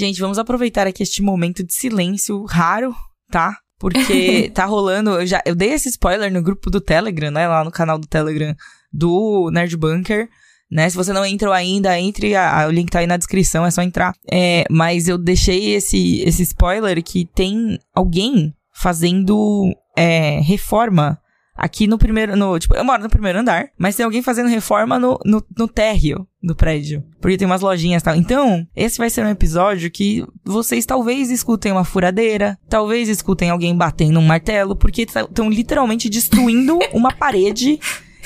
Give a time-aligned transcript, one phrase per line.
[0.00, 2.94] Gente, vamos aproveitar aqui este momento de silêncio raro,
[3.30, 3.58] tá?
[3.78, 5.10] Porque tá rolando.
[5.10, 7.46] Eu, já, eu dei esse spoiler no grupo do Telegram, né?
[7.46, 8.54] Lá no canal do Telegram
[8.90, 10.26] do Nerd Bunker.
[10.70, 10.88] Né?
[10.88, 12.34] Se você não entrou ainda, entre.
[12.34, 14.14] A, a, o link tá aí na descrição, é só entrar.
[14.32, 21.20] É, mas eu deixei esse, esse spoiler que tem alguém fazendo é, reforma
[21.54, 22.34] aqui no primeiro.
[22.36, 25.68] No, tipo, eu moro no primeiro andar, mas tem alguém fazendo reforma no, no, no
[25.68, 27.04] térreo do prédio.
[27.20, 28.16] Porque tem umas lojinhas e tal.
[28.16, 33.76] Então, esse vai ser um episódio que vocês talvez escutem uma furadeira, talvez escutem alguém
[33.76, 37.78] batendo um martelo, porque estão literalmente destruindo uma parede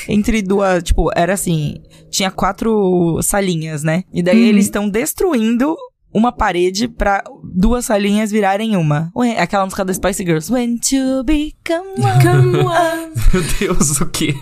[0.09, 0.83] entre duas.
[0.83, 1.83] Tipo, era assim.
[2.11, 4.05] Tinha quatro salinhas, né?
[4.13, 4.49] E daí uhum.
[4.49, 5.77] eles estão destruindo
[6.15, 9.11] uma parede para duas salinhas virarem uma.
[9.17, 10.53] Ué, aquela música da Spice Girls.
[10.53, 13.13] When to become one.
[13.33, 14.35] Meu Deus, o quê?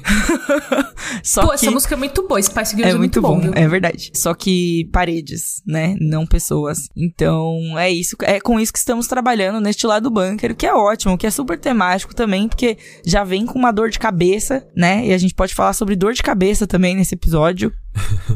[1.24, 1.54] Só Pô, que...
[1.54, 2.40] essa música é muito boa.
[2.42, 3.40] Spice Girls é, é muito, bom.
[3.40, 4.10] bom é verdade.
[4.14, 5.96] Só que paredes, né?
[5.98, 6.88] Não pessoas.
[6.94, 8.16] Então, é isso.
[8.20, 11.30] É com isso que estamos trabalhando neste lado do bunker, que é ótimo, que é
[11.30, 15.06] super temático também, porque já vem com uma dor de cabeça, né?
[15.06, 17.72] E a gente pode falar sobre dor de cabeça também nesse episódio.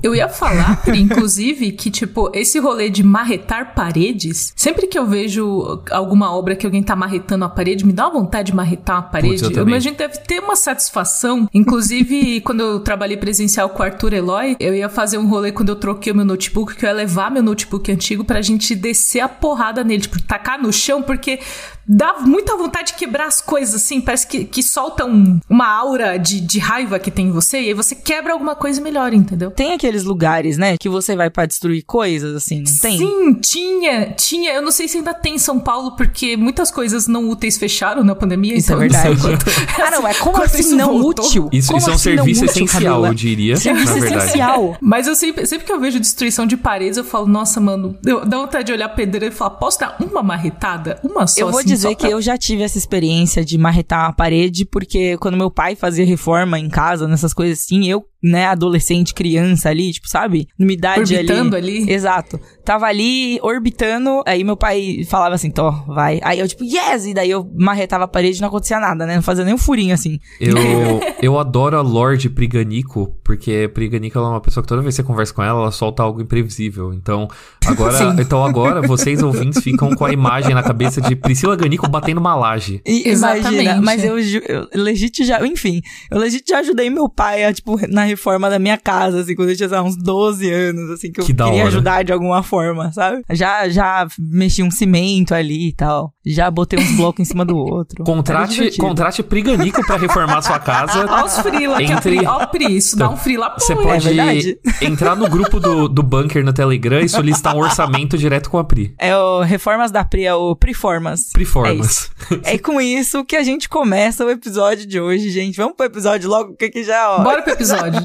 [0.03, 5.83] Eu ia falar, inclusive, que, tipo, esse rolê de marretar paredes, sempre que eu vejo
[5.91, 9.03] alguma obra que alguém tá marretando a parede, me dá uma vontade de marretar a
[9.03, 9.43] parede.
[9.43, 11.49] Putz, eu, eu imagino que deve ter uma satisfação.
[11.53, 15.71] Inclusive, quando eu trabalhei presencial com o Arthur Eloy, eu ia fazer um rolê quando
[15.71, 19.21] eu troquei o meu notebook, que eu ia levar meu notebook antigo pra gente descer
[19.21, 21.41] a porrada nele, tipo, tacar no chão, porque
[21.89, 26.17] dá muita vontade de quebrar as coisas, assim, parece que, que solta um, uma aura
[26.17, 29.51] de, de raiva que tem em você, e aí você quebra alguma coisa melhor, entendeu?
[29.51, 32.99] Tem aqueles lugares, né, que você vai para destruir coisas, assim, não tem?
[32.99, 34.53] Sim, tinha, tinha.
[34.55, 38.03] Eu não sei se ainda tem em São Paulo, porque muitas coisas não úteis fecharam
[38.03, 38.55] na pandemia.
[38.55, 39.21] Isso é então é verdade.
[39.21, 39.47] Quanto,
[39.83, 41.25] ah, não, é como assim não voltou?
[41.25, 41.49] útil?
[41.53, 43.57] Isso, como isso é um assim serviço essencial, eu diria.
[43.57, 44.77] Serviço essencial.
[44.81, 48.25] Mas eu sempre, sempre que eu vejo destruição de paredes, eu falo, nossa, mano, eu,
[48.25, 50.99] dá vontade de olhar a pedreira e falar, posso dar uma marretada?
[51.03, 54.13] Uma só, Eu vou assim, dizer que eu já tive essa experiência de marretar a
[54.13, 59.15] parede, porque quando meu pai fazia reforma em casa, nessas coisas assim, eu né, adolescente,
[59.15, 60.49] criança ali, tipo, sabe?
[60.59, 61.79] Numa idade Orbitando ali.
[61.79, 61.93] ali.
[61.93, 62.41] Exato.
[62.65, 66.21] Tava ali orbitando, aí meu pai falava assim, tô, vai.
[66.23, 67.07] Aí eu, tipo, yes!
[67.07, 69.17] E daí eu marretava a parede e não acontecia nada, né?
[69.17, 70.19] Não fazia nem um furinho assim.
[70.41, 70.57] Eu,
[71.23, 75.03] eu adoro a Lorde Priganico, porque Priganico ela é uma pessoa que toda vez que
[75.03, 76.93] você conversa com ela, ela solta algo imprevisível.
[76.93, 77.29] Então,
[77.65, 82.19] agora, então agora vocês ouvintes ficam com a imagem na cabeça de Priscila Ganico batendo
[82.19, 82.81] uma laje.
[82.85, 87.53] E, Imagina, mas eu, eu legit já, enfim, eu legit já ajudei meu pai a,
[87.53, 91.21] tipo, na reforma da minha casa, assim, quando eu tinha uns 12 anos, assim, que
[91.21, 93.23] eu que queria ajudar de alguma forma, sabe?
[93.33, 96.15] Já, já mexi um cimento ali e tal.
[96.25, 98.03] Já botei uns blocos em cima do outro.
[98.17, 101.07] Contrate, contrate Priganico pra reformar sua casa.
[101.09, 102.27] Olha os frila, entre...
[102.27, 106.03] Ó o Pri, isso dá um frila Você pode é entrar no grupo do, do
[106.03, 108.95] bunker no Telegram e solicitar um orçamento direto com a Pri.
[108.99, 111.31] É o Reformas da Pri, é o Priformas.
[111.33, 112.11] Priformas.
[112.45, 115.57] É, é com isso que a gente começa o episódio de hoje, gente.
[115.57, 117.23] Vamos pro episódio logo, porque que já, ó.
[117.23, 117.96] Bora pro episódio.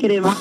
[0.00, 0.34] ければ。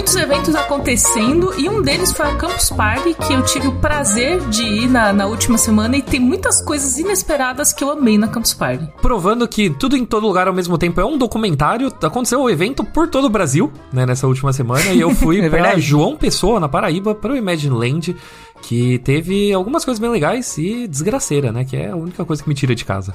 [0.00, 4.40] Muitos eventos acontecendo e um deles foi a Campus Party, que eu tive o prazer
[4.48, 8.26] de ir na, na última semana e tem muitas coisas inesperadas que eu amei na
[8.26, 8.88] Campus Party.
[9.02, 12.48] Provando que tudo em todo lugar ao mesmo tempo é um documentário, aconteceu o um
[12.48, 16.16] evento por todo o Brasil, né, nessa última semana, e eu fui é pra João
[16.16, 18.16] Pessoa, na Paraíba, para o Imagine Land,
[18.62, 21.64] que teve algumas coisas bem legais e desgraceira, né?
[21.64, 23.14] Que é a única coisa que me tira de casa.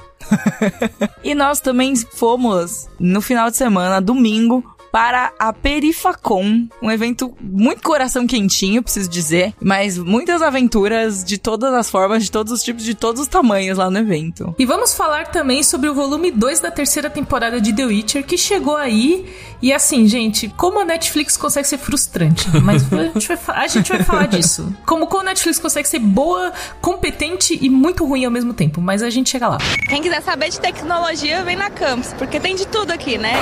[1.22, 7.82] e nós também fomos no final de semana, domingo, para a Perifacon, um evento muito
[7.82, 12.82] coração quentinho, preciso dizer, mas muitas aventuras de todas as formas, de todos os tipos,
[12.82, 14.54] de todos os tamanhos lá no evento.
[14.58, 18.38] E vamos falar também sobre o volume 2 da terceira temporada de The Witcher, que
[18.38, 19.30] chegou aí.
[19.60, 23.92] E assim, gente, como a Netflix consegue ser frustrante, mas a gente vai, a gente
[23.92, 24.74] vai falar disso.
[24.86, 29.02] Como, como a Netflix consegue ser boa, competente e muito ruim ao mesmo tempo, mas
[29.02, 29.58] a gente chega lá.
[29.90, 33.34] Quem quiser saber de tecnologia, vem na Campus, porque tem de tudo aqui, né?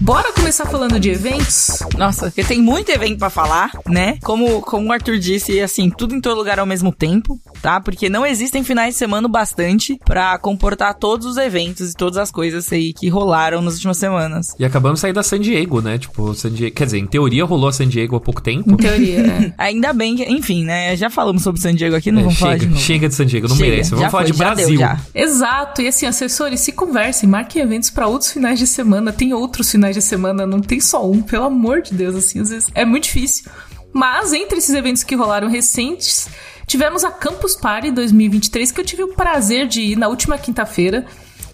[0.00, 1.80] Bora começar falando de eventos?
[1.96, 4.18] Nossa, porque tem muito evento para falar, né?
[4.22, 7.80] Como, como o Arthur disse, assim, tudo em todo lugar ao mesmo tempo, tá?
[7.80, 12.30] Porque não existem finais de semana bastante para comportar todos os eventos e todas as
[12.30, 14.54] coisas aí que rolaram nas últimas semanas.
[14.58, 15.98] E acabamos de sair da San Diego, né?
[15.98, 18.72] Tipo, San Diego, quer dizer, em teoria rolou a San Diego há pouco tempo.
[18.72, 19.52] Em teoria, é.
[19.58, 20.96] Ainda bem que, enfim, né?
[20.96, 22.80] Já falamos sobre San Diego aqui, não é, vamos chega, falar de novo.
[22.80, 23.90] Chega de San Diego, não chega, merece.
[23.90, 24.78] Vamos falar foi, de Brasil.
[24.78, 25.82] Deu, Exato.
[25.82, 29.12] E assim, assessores, se conversem, marquem eventos para outros finais de semana.
[29.12, 32.50] Tem outros finais de semana, não tem só um, pelo amor de Deus, assim, às
[32.50, 33.50] vezes é muito difícil.
[33.92, 36.28] Mas entre esses eventos que rolaram recentes,
[36.66, 41.04] tivemos a Campus Party 2023, que eu tive o prazer de ir na última quinta-feira.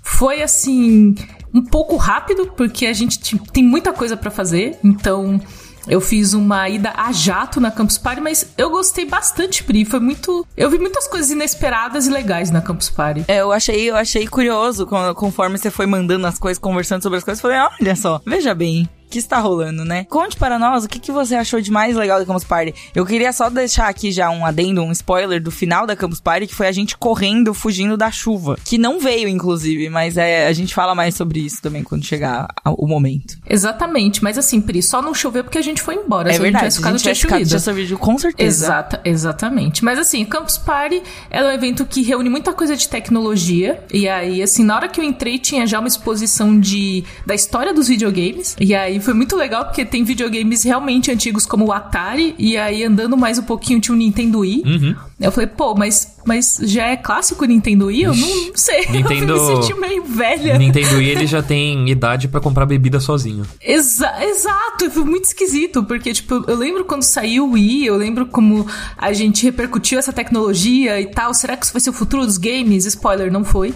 [0.03, 1.15] Foi assim,
[1.55, 5.41] um pouco rápido, porque a gente tem muita coisa para fazer, então
[5.89, 9.85] eu fiz uma ida a jato na Campus Party, mas eu gostei bastante, Pri.
[9.85, 10.47] Foi muito.
[10.57, 13.25] Eu vi muitas coisas inesperadas e legais na Campus Party.
[13.29, 17.25] É, eu achei, eu achei curioso conforme você foi mandando as coisas, conversando sobre as
[17.25, 17.41] coisas.
[17.41, 20.05] Falei, olha só, veja bem que está rolando, né?
[20.05, 22.75] Conte para nós o que, que você achou de mais legal da Campus Party.
[22.95, 26.47] Eu queria só deixar aqui já um adendo, um spoiler do final da Campus Party,
[26.47, 28.59] que foi a gente correndo, fugindo da chuva.
[28.65, 32.49] Que não veio, inclusive, mas é, a gente fala mais sobre isso também quando chegar
[32.65, 33.37] o momento.
[33.49, 36.31] Exatamente, mas assim, Pri, só não choveu porque a gente foi embora.
[36.31, 37.45] É Se verdade, a gente tivesse ficado.
[37.47, 38.67] Tinha chovido, com certeza.
[38.67, 39.85] Exata, exatamente.
[39.85, 43.81] Mas assim, Campus Party é um evento que reúne muita coisa de tecnologia.
[43.93, 47.73] E aí, assim, na hora que eu entrei, tinha já uma exposição de da história
[47.73, 48.57] dos videogames.
[48.61, 52.85] E aí foi muito legal porque tem videogames realmente antigos como o Atari, e aí
[52.85, 54.63] andando mais um pouquinho tinha o Nintendo Wii.
[54.65, 54.97] Uhum.
[55.19, 58.03] Eu falei, pô, mas, mas já é clássico o Nintendo Wii?
[58.03, 58.87] Eu não, não sei.
[58.93, 59.35] Nintendo...
[59.35, 60.59] eu me senti meio velha.
[60.59, 63.47] Nintendo Wii ele já tem idade para comprar bebida sozinho.
[63.61, 68.27] Exa exato, foi muito esquisito, porque, tipo, eu lembro quando saiu o Wii, eu lembro
[68.27, 68.67] como
[68.97, 71.33] a gente repercutiu essa tecnologia e tal.
[71.33, 72.85] Será que isso vai ser o futuro dos games?
[72.85, 73.75] Spoiler, não foi.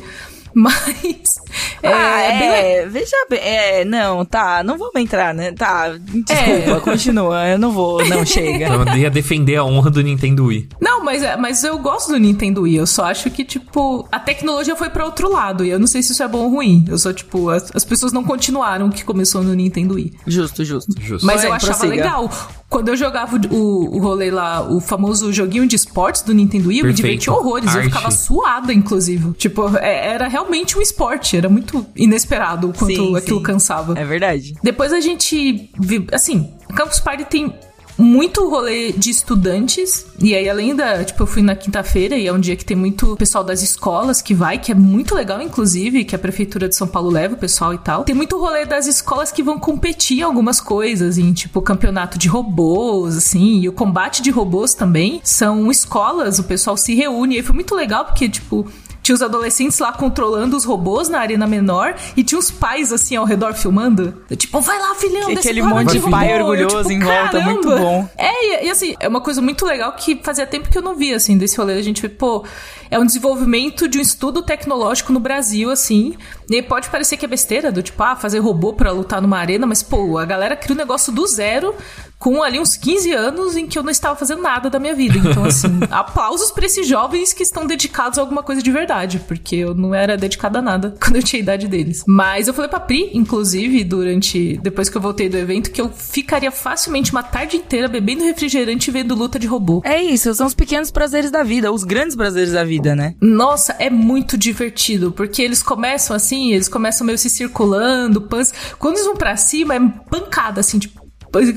[0.54, 1.40] Mas.
[1.82, 3.38] É, ah, é, é veja bem.
[3.40, 5.52] É, não, tá, não vamos entrar, né?
[5.52, 6.80] Tá, desculpa, é.
[6.80, 7.48] continua.
[7.48, 8.66] Eu não vou, não, chega.
[8.68, 10.68] Eu ia defender a honra do Nintendo Wii.
[10.80, 12.76] Não, mas, é, mas eu gosto do Nintendo Wii.
[12.76, 15.64] Eu só acho que, tipo, a tecnologia foi para outro lado.
[15.64, 16.84] E eu não sei se isso é bom ou ruim.
[16.88, 20.14] Eu só, tipo, as, as pessoas não continuaram o que começou no Nintendo Wii.
[20.26, 20.92] Justo, justo.
[21.00, 21.26] justo.
[21.26, 21.94] Mas eu achava prossiga.
[21.94, 22.30] legal.
[22.68, 26.78] Quando eu jogava o, o rolê lá, o famoso joguinho de esportes do Nintendo Wii,
[26.78, 27.68] eu me diverti horrores.
[27.68, 27.78] Arte.
[27.78, 29.32] Eu ficava suada, inclusive.
[29.32, 30.39] Tipo, é, era realmente
[30.78, 31.36] um esporte.
[31.36, 33.44] Era muito inesperado o quanto sim, aquilo sim.
[33.44, 33.98] cansava.
[33.98, 34.54] É verdade.
[34.62, 35.70] Depois a gente.
[36.12, 37.54] Assim, Campus Party tem
[38.00, 40.06] muito rolê de estudantes.
[40.18, 41.04] E aí, além da.
[41.04, 44.22] Tipo, eu fui na quinta-feira e é um dia que tem muito pessoal das escolas
[44.22, 47.38] que vai, que é muito legal, inclusive, que a Prefeitura de São Paulo leva o
[47.38, 48.04] pessoal e tal.
[48.04, 52.28] Tem muito rolê das escolas que vão competir em algumas coisas, em tipo, campeonato de
[52.28, 55.20] robôs, assim, e o combate de robôs também.
[55.22, 57.38] São escolas, o pessoal se reúne.
[57.38, 58.66] E foi muito legal porque, tipo,
[59.02, 63.16] tinha os adolescentes lá controlando os robôs na arena menor e tinha os pais assim
[63.16, 64.14] ao redor filmando.
[64.36, 67.52] Tipo, vai lá, filhão, que Aquele monte de pai orgulhoso tipo, em volta, caramba.
[67.52, 68.08] muito bom.
[68.16, 70.94] É, e, e, assim, é uma coisa muito legal que fazia tempo que eu não
[70.94, 71.74] via, assim, desse rolê.
[71.74, 72.44] A gente pô,
[72.90, 76.14] é um desenvolvimento de um estudo tecnológico no Brasil, assim.
[76.50, 79.66] E pode parecer que é besteira, do tipo, ah, fazer robô para lutar numa arena,
[79.66, 81.74] mas, pô, a galera cria um negócio do zero
[82.20, 85.16] com ali uns 15 anos em que eu não estava fazendo nada da minha vida.
[85.18, 89.56] Então, assim, aplausos para esses jovens que estão dedicados a alguma coisa de verdade, porque
[89.56, 92.04] eu não era dedicada a nada quando eu tinha a idade deles.
[92.06, 94.58] Mas eu falei pra Pri, inclusive, durante.
[94.62, 98.90] depois que eu voltei do evento, que eu ficaria facilmente uma tarde inteira bebendo refrigerante
[98.90, 99.80] e vendo luta de robô.
[99.82, 103.14] É isso, são os pequenos prazeres da vida, os grandes prazeres da vida, né?
[103.18, 108.52] Nossa, é muito divertido, porque eles começam assim, eles começam meio se circulando, pans.
[108.78, 109.80] Quando eles vão pra cima, é
[110.10, 110.99] pancada, assim, tipo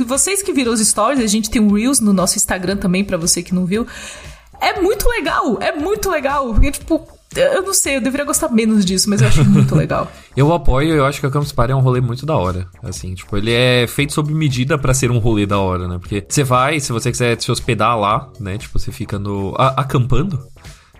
[0.06, 3.18] vocês que viram os stories, a gente tem um Reels no nosso Instagram também, para
[3.18, 3.88] você que não viu.
[4.62, 6.54] É muito legal, é muito legal.
[6.54, 10.10] Porque, tipo, eu não sei, eu deveria gostar menos disso, mas eu acho muito legal.
[10.38, 12.68] eu apoio, eu acho que a Campus Party é um rolê muito da hora.
[12.82, 15.98] Assim, tipo, ele é feito sob medida para ser um rolê da hora, né?
[16.00, 18.58] Porque você vai, se você quiser se hospedar lá, né?
[18.58, 19.56] Tipo, você fica no.
[19.58, 20.40] A, acampando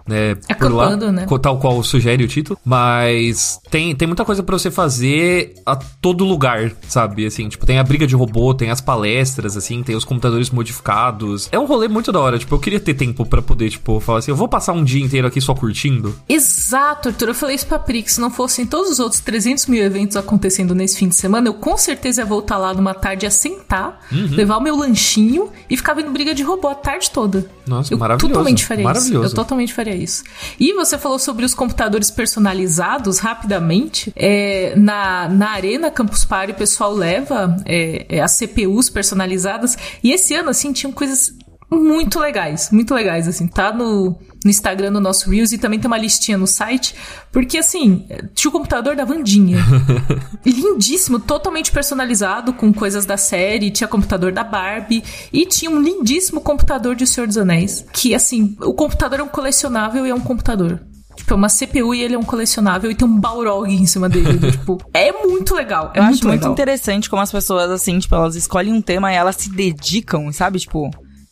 [0.08, 0.36] né?
[0.50, 1.26] Acampando, lá, né?
[1.42, 2.58] Tal qual sugere o título.
[2.64, 7.26] Mas tem, tem muita coisa para você fazer a todo lugar, sabe?
[7.26, 11.50] Assim, tipo, tem a briga de robô, tem as palestras, assim, tem os computadores modificados.
[11.52, 12.38] É um rolê muito da hora.
[12.38, 15.04] Tipo, eu queria ter tempo para poder, tipo, falar assim, eu vou passar um dia
[15.04, 16.16] inteiro aqui só curtindo.
[16.28, 17.30] Exato, Arthur.
[17.30, 20.16] Eu falei isso pra Pri, que se não fossem todos os outros 300 mil eventos
[20.16, 24.00] acontecendo nesse fim de semana, eu com certeza ia voltar lá numa tarde a sentar,
[24.12, 24.30] uhum.
[24.32, 27.46] levar o meu lanchinho e ficar vendo briga de robô a tarde toda.
[27.66, 28.34] Nossa, eu maravilhoso.
[28.34, 29.28] Totalmente faria maravilhoso.
[29.28, 30.24] Eu totalmente faria isso.
[30.60, 34.12] E você falou sobre os computadores personalizados rapidamente.
[34.16, 39.78] É, na, na Arena Campus Party, o pessoal leva é, é, as CPUs personalizadas.
[40.04, 41.34] E esse ano, assim, tinham coisas
[41.74, 45.88] muito legais, muito legais, assim, tá no, no Instagram do nosso Reels e também tem
[45.88, 46.96] uma listinha no site,
[47.32, 49.58] porque assim, tinha o computador da Vandinha.
[50.46, 56.42] lindíssimo, totalmente personalizado com coisas da série, tinha computador da Barbie e tinha um lindíssimo
[56.42, 60.16] computador de O Senhor dos Anéis, que assim, o computador é um colecionável e é
[60.16, 60.80] um computador.
[61.16, 64.10] Tipo, é uma CPU e ele é um colecionável e tem um Balrog em cima
[64.10, 64.40] dele.
[64.52, 65.92] tipo, é muito legal.
[65.94, 66.50] É Eu muito acho legal.
[66.50, 70.32] muito interessante como as pessoas, assim, tipo, elas escolhem um tema e elas se dedicam,
[70.32, 70.60] sabe?
[70.60, 70.90] Tipo,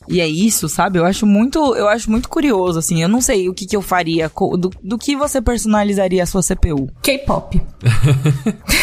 [0.08, 1.00] e é isso, sabe?
[1.00, 3.02] Eu acho muito, eu acho muito curioso, assim.
[3.02, 6.42] Eu não sei o que, que eu faria, do, do que você personalizaria a sua
[6.42, 6.90] CPU.
[7.02, 7.62] K-pop.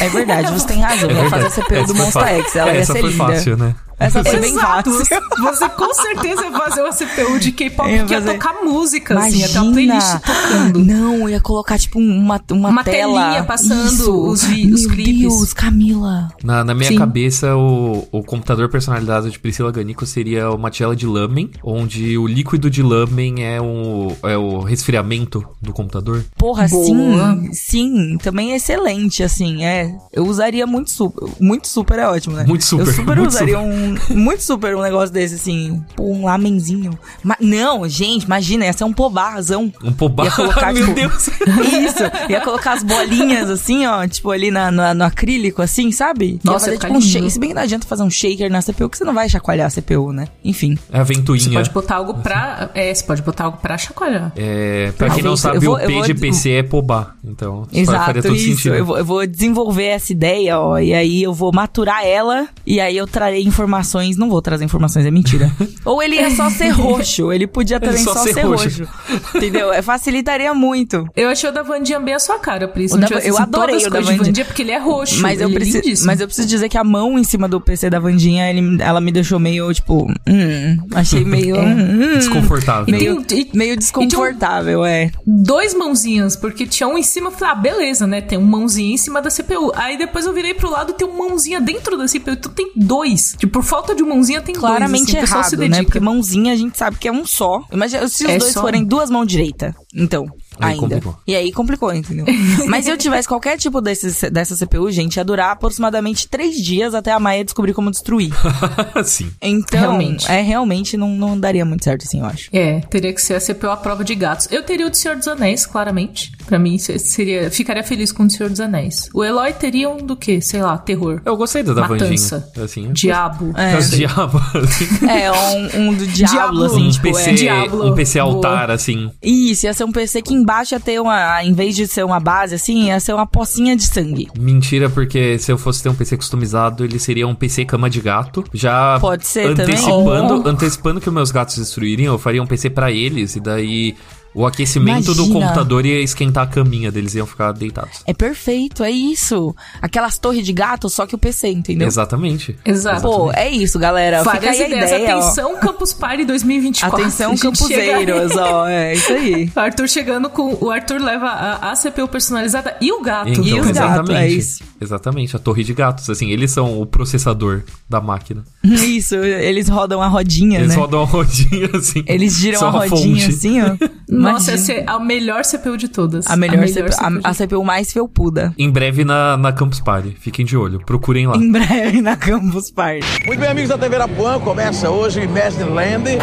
[0.01, 1.11] é verdade, você tem razão.
[1.11, 3.17] É Vou fazer a CPU do Monster X, ela é, ia ser linda.
[3.17, 3.75] Fácil, né?
[3.99, 4.93] Essa foi bem fácil.
[5.39, 9.47] Você com certeza ia fazer uma CPU de K-pop que ia tocar música, assim, Imagina.
[9.47, 10.85] ia ter uma playlist tocando.
[10.85, 13.23] Não, eu ia colocar, tipo, uma, uma, Uma tela.
[13.25, 14.13] telinha passando Isso.
[14.27, 15.21] os vi- os Meu clipes.
[15.21, 16.29] Deus, Camila.
[16.45, 16.99] Na, na minha Sim.
[16.99, 22.27] cabeça, o, o computador personalizado de Priscila Ganico seria uma tigela de lamen, onde o
[22.27, 26.25] líquido de lamen é o, é o resfriamento do computador.
[26.37, 26.85] Porra, Boa.
[26.87, 29.93] sim, sim, também é excelente, assim, é.
[30.13, 32.45] Eu usaria muito super, muito super é ótimo, né?
[32.47, 36.25] Muito super, Eu super muito usaria um, muito super um negócio desse, assim, pô, um
[36.25, 36.99] lamenzinho.
[37.23, 39.73] Ma- não, gente, imagina, ia ser um pobarzão.
[39.83, 40.25] Um pobá.
[40.25, 41.29] Ia colocar, Meu tipo, Deus.
[41.29, 46.33] Isso, ia colocar as bolinhas, assim, ó, tipo, ali na, na- no acrílico, assim, sabe?
[46.35, 48.11] ia Nossa, fazer ia tipo ficar um shaker, se bem que não adianta fazer um
[48.11, 50.27] shaker na CPU, que você não vai chacoalhar a CPU, né?
[50.45, 50.79] Enfim.
[50.93, 51.45] É a ventoinha.
[51.45, 52.71] Você pode botar algo pra.
[52.75, 54.33] É, você pode botar algo pra chacoalhar.
[54.37, 57.15] É, pra quem não sabe, vou- o P vou- de PC é pobá.
[57.25, 58.57] Então, faria Exato, todo isso.
[58.57, 58.75] sentido.
[58.75, 62.81] Eu vou, eu vou desenvolver essa ideia, ó, e aí eu vou maturar ela, e
[62.81, 63.78] aí eu trarei informações.
[64.17, 65.51] Não vou trazer informações, é mentira.
[65.85, 68.85] Ou ele ia só ser roxo, ele podia também só só, ser ser, roxo.
[68.85, 68.89] roxo.
[69.37, 69.73] Entendeu?
[69.73, 71.07] É, facilitaria muito.
[71.17, 72.89] Eu achei o da Vandinha bem a sua cara, Pri.
[72.89, 74.25] Se O não da- tivesse, eu assim, adorei o da coisas de Vandinha.
[74.27, 75.21] Vandinha, porque ele é roxo.
[75.23, 77.89] Mas eu, ele é mas eu preciso dizer que a mão em cima do PC
[77.91, 81.57] da Vandinha, ele- ela me deixou meio, tipo, hum, achei meio.
[81.57, 81.61] É.
[81.61, 82.87] hum, Desconfortável.
[82.93, 85.11] meio, tem- e- meio desconfortável, é.
[85.27, 88.21] Dois mãozinhas, porque tinha um em cima, eu falei, ah, beleza, né?
[88.21, 89.73] Tem um mãozinha em cima da CPU.
[89.75, 92.33] Aí depois eu virei pro lado e tem um mãozinha dentro da CPU.
[92.33, 93.35] Então tem dois.
[93.39, 95.17] Tipo, por falta de mãozinha tem Claramente dois.
[95.17, 95.83] Assim, o pessoal se errado, né?
[95.85, 97.63] Porque mãozinha a gente sabe que é um só.
[97.73, 98.61] Imagina se os É dois só.
[98.61, 99.75] forem duas mãos direita.
[99.95, 100.27] Então,
[100.61, 100.81] Aí ainda.
[100.81, 101.17] complicou.
[101.27, 102.27] E aí complicou, entendeu?
[102.69, 106.95] Mas se eu tivesse qualquer tipo desses, dessa CPU, gente, ia durar aproximadamente três dias
[106.95, 108.33] até a Maia descobrir como destruir.
[109.05, 109.31] Sim.
[109.41, 110.31] Então, Realmente.
[110.31, 112.49] é realmente não, não daria muito certo assim, eu acho.
[112.53, 114.49] É, teria que ser a CPU à prova de gatos.
[114.51, 116.33] Eu teria o do Senhor dos Anéis, claramente.
[116.49, 119.11] Pra mim, se- seria, ficaria feliz com o Senhor dos Anéis.
[119.13, 120.41] O Eloy teria um do quê?
[120.41, 121.21] Sei lá, terror.
[121.25, 122.39] Eu gostei da Matança.
[122.55, 122.65] Vandinha.
[122.65, 123.53] Assim, Diabo.
[123.57, 123.77] É.
[123.77, 124.89] Os diabo, assim.
[125.09, 126.65] É, um, um do diabo, Diablo.
[126.65, 127.33] assim, um tipo, PC, é.
[127.35, 127.87] Diablo.
[127.87, 128.35] um PC Boa.
[128.35, 129.11] altar, assim.
[129.23, 131.43] Isso, ia ser um PC que embaixo ia ter uma.
[131.45, 134.29] Em vez de ser uma base, assim, ia ser uma pocinha de sangue.
[134.39, 138.01] Mentira, porque se eu fosse ter um PC customizado, ele seria um PC cama de
[138.01, 138.43] gato.
[138.55, 139.75] Já Pode ser também.
[139.75, 140.49] antecipando, Oh.
[140.49, 143.95] antecipando que os meus gatos destruiriam, eu faria um PC pra eles e daí
[144.41, 145.41] o aquecimento do Imagina.
[145.47, 148.03] computador ia esquentar a caminha deles, iam ficar deitados.
[148.07, 149.55] É perfeito, é isso.
[149.83, 151.87] Aquelas torres de gato, só que o PC, entendeu?
[151.89, 152.57] Exatamente.
[152.65, 153.03] Exato.
[153.03, 154.19] Pô, é isso, galera.
[154.19, 154.91] Fica Várias aí a ideias.
[154.91, 155.21] ideia, ó.
[155.21, 156.99] Atenção, Campus Party 2024.
[157.01, 158.69] Atenção, campuseiros, chega- ó.
[158.69, 159.51] É isso aí.
[159.57, 160.57] O Arthur chegando com.
[160.61, 163.29] O Arthur leva a, a CPU personalizada e o gato.
[163.31, 164.13] Então, E os gatos, exatamente.
[164.19, 164.63] é isso.
[164.81, 168.45] Exatamente, a torre de gatos, assim, eles são o processador da máquina.
[168.65, 170.75] Isso, eles rodam a rodinha, Eles né?
[170.77, 172.03] rodam a rodinha, assim.
[172.07, 173.35] Eles giram a rodinha fonte.
[173.37, 173.77] assim, ó.
[174.09, 176.27] Nossa, essa é a melhor CPU de todas.
[176.27, 178.53] a melhor, CPU, CPU de a, a CPU mais felpuda.
[178.59, 180.17] Em breve na, na Campus Party.
[180.19, 181.37] Fiquem de olho, procurem lá.
[181.37, 183.07] Em breve na Campus Party.
[183.27, 186.19] Muito bem, amigos da TV Arapuã, começa hoje Imagine Land.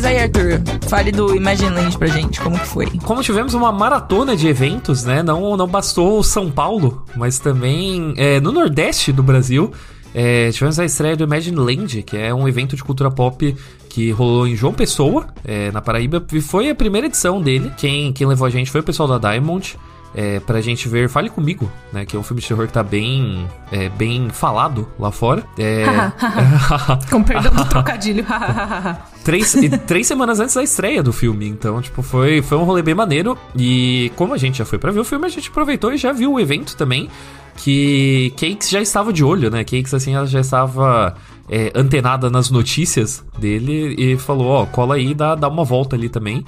[0.00, 2.86] Mas aí, Arthur, fale do Imagine Land pra gente, como que foi?
[3.04, 5.22] Como tivemos uma maratona de eventos, né?
[5.22, 9.70] Não, não bastou São Paulo, mas também é, no Nordeste do Brasil.
[10.14, 13.54] é, tivemos a estreia do Imagine Land, que é um evento de cultura pop
[13.90, 17.70] que rolou em João Pessoa, é, na Paraíba, e foi a primeira edição dele.
[17.76, 19.76] Quem, quem levou a gente foi o pessoal da Diamond.
[20.14, 22.04] É, pra gente ver Fale Comigo, né?
[22.04, 25.44] Que é um filme de terror que tá bem, é, bem falado lá fora.
[25.56, 25.84] É,
[27.10, 28.26] Com perdão do trocadilho.
[29.24, 31.46] três, e três semanas antes da estreia do filme.
[31.48, 33.38] Então, tipo, foi, foi um rolê bem maneiro.
[33.56, 36.12] E como a gente já foi pra ver o filme, a gente aproveitou e já
[36.12, 37.08] viu o evento também.
[37.56, 39.64] Que Cakes já estava de olho, né?
[39.64, 41.14] Cakes, assim, ela já estava
[41.48, 46.08] é, antenada nas notícias dele e falou: Ó, cola aí, dá, dá uma volta ali
[46.08, 46.44] também.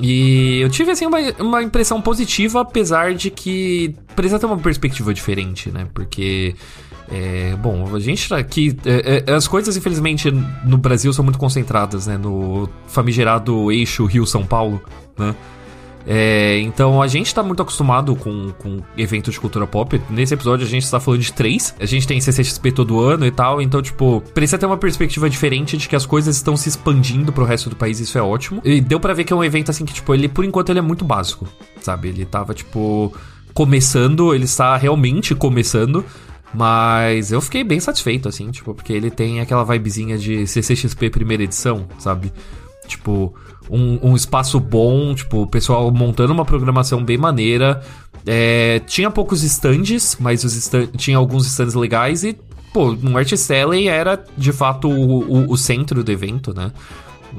[0.00, 5.12] E eu tive, assim, uma, uma impressão positiva, apesar de que precisa ter uma perspectiva
[5.12, 5.86] diferente, né?
[5.92, 6.54] Porque.
[7.12, 8.76] É, bom, a gente aqui.
[8.84, 10.30] é, é, as coisas, infelizmente,
[10.64, 12.16] no Brasil são muito concentradas, né?
[12.16, 14.80] No famigerado eixo Rio-São Paulo,
[15.18, 15.34] né?
[16.06, 20.00] É, então a gente tá muito acostumado com, com eventos de cultura pop.
[20.08, 21.74] Nesse episódio a gente tá falando de três.
[21.78, 23.60] A gente tem CCXP todo ano e tal.
[23.60, 27.44] Então, tipo, precisa ter uma perspectiva diferente de que as coisas estão se expandindo pro
[27.44, 28.00] resto do país.
[28.00, 28.60] Isso é ótimo.
[28.64, 30.78] E deu pra ver que é um evento assim que, tipo, ele, por enquanto, ele
[30.78, 31.46] é muito básico.
[31.80, 32.08] Sabe?
[32.08, 33.14] Ele tava, tipo,
[33.52, 36.04] começando, ele está realmente começando.
[36.52, 41.44] Mas eu fiquei bem satisfeito, assim, tipo, porque ele tem aquela vibezinha de CCXP primeira
[41.44, 42.32] edição, sabe?
[42.88, 43.32] Tipo,
[43.70, 47.82] um, um espaço bom, tipo, o pessoal montando uma programação bem maneira.
[48.26, 52.36] É, tinha poucos stands, mas os stand, tinha alguns stands legais e,
[52.72, 56.72] pô, no Artist Alley era de fato o, o, o centro do evento, né?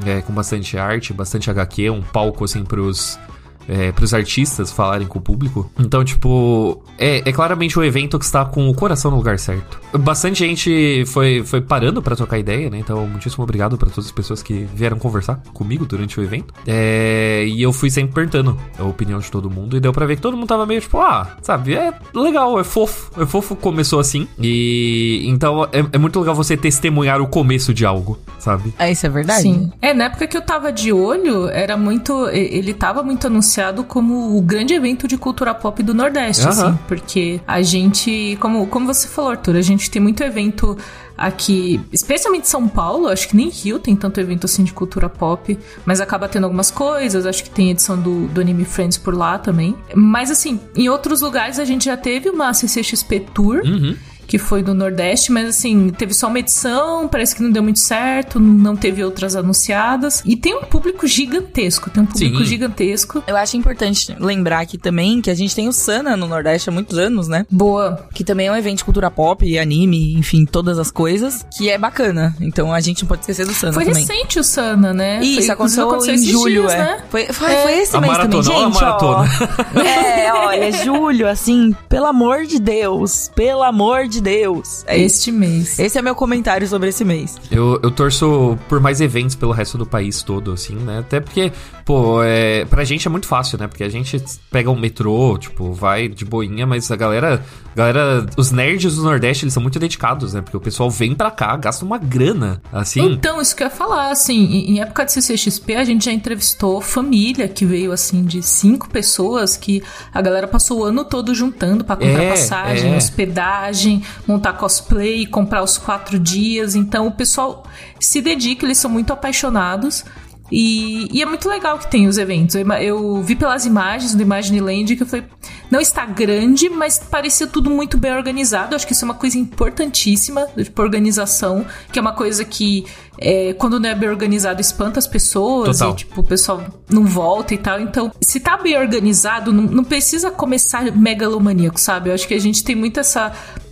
[0.05, 3.19] É, com bastante arte, bastante HQ, um palco assim pros,
[3.67, 5.69] é, pros artistas falarem com o público.
[5.79, 9.79] Então, tipo, é, é claramente um evento que está com o coração no lugar certo.
[9.99, 12.79] Bastante gente foi, foi parando para trocar ideia, né?
[12.79, 16.53] Então, muitíssimo obrigado para todas as pessoas que vieram conversar comigo durante o evento.
[16.65, 19.77] É, e eu fui sempre perguntando a opinião de todo mundo.
[19.77, 22.63] E deu pra ver que todo mundo tava meio tipo, ah, sabe, é legal, é
[22.63, 23.11] fofo.
[23.21, 24.27] É fofo, começou assim.
[24.39, 28.73] E então é, é muito legal você testemunhar o começo de algo, sabe?
[28.77, 29.43] É, isso é verdade.
[29.43, 29.71] Sim.
[29.81, 32.27] É, na época que eu tava de olho, era muito.
[32.29, 33.50] Ele tava muito anunciado
[33.83, 36.77] como o grande evento de cultura pop do Nordeste, assim.
[36.87, 40.77] Porque a gente, como, como você falou, Arthur, a gente tem muito evento
[41.17, 45.57] aqui, especialmente São Paulo, acho que nem Rio tem tanto evento assim de cultura pop,
[45.85, 49.37] mas acaba tendo algumas coisas, acho que tem edição do, do Anime Friends por lá
[49.37, 49.75] também.
[49.93, 53.61] Mas assim, em outros lugares a gente já teve uma CCXP Tour.
[53.63, 53.95] Uhum
[54.31, 57.81] que foi do Nordeste, mas assim, teve só uma edição, parece que não deu muito
[57.81, 60.23] certo, não teve outras anunciadas.
[60.25, 62.45] E tem um público gigantesco, tem um público Sim.
[62.45, 63.21] gigantesco.
[63.27, 66.71] Eu acho importante lembrar aqui também que a gente tem o Sana no Nordeste há
[66.71, 67.45] muitos anos, né?
[67.51, 68.07] Boa.
[68.13, 71.77] Que também é um evento de cultura pop, anime, enfim, todas as coisas, que é
[71.77, 72.33] bacana.
[72.39, 74.05] Então a gente não pode esquecer do Sana foi também.
[74.05, 75.21] Foi recente o Sana, né?
[75.21, 76.77] Isso, foi, aconteceu, aconteceu em julho, dias, é.
[76.77, 77.03] Né?
[77.09, 77.63] Foi, foi, é.
[77.63, 79.29] foi esse a mês maratona, também, gente, a maratona.
[79.75, 84.83] Ó, é, olha, julho, assim, pelo amor de Deus, pelo amor de Deus.
[84.87, 85.79] É este mês.
[85.79, 87.37] Esse é meu comentário sobre esse mês.
[87.49, 90.99] Eu, eu torço por mais eventos pelo resto do país todo, assim, né?
[90.99, 91.51] Até porque,
[91.83, 93.67] pô, é, pra gente é muito fácil, né?
[93.67, 97.43] Porque a gente pega um metrô, tipo, vai de boinha, mas a galera,
[97.75, 100.41] galera, os nerds do Nordeste, eles são muito dedicados, né?
[100.41, 103.01] Porque o pessoal vem pra cá, gasta uma grana, assim.
[103.01, 106.79] Então, isso que eu ia falar, assim, em época de CCXP, a gente já entrevistou
[106.81, 109.81] família que veio, assim, de cinco pessoas que
[110.13, 112.97] a galera passou o ano todo juntando para comprar é, passagem, é.
[112.97, 116.75] hospedagem, montar cosplay comprar os quatro dias.
[116.75, 117.63] Então o pessoal
[117.99, 120.03] se dedica, eles são muito apaixonados.
[120.51, 122.55] E, e, é muito legal que tem os eventos.
[122.55, 125.23] Eu, eu vi pelas imagens do Imagineland que foi.
[125.71, 128.75] Não está grande, mas parecia tudo muito bem organizado.
[128.75, 132.85] Acho que isso é uma coisa importantíssima, tipo, organização, que é uma coisa que,
[133.17, 135.77] é, quando não é bem organizado, espanta as pessoas.
[135.77, 135.93] Total.
[135.93, 137.79] E, tipo, o pessoal não volta e tal.
[137.79, 142.09] Então, se tá bem organizado, não, não precisa começar megalomaníaco, sabe?
[142.09, 143.31] Eu acho que a gente tem muito essa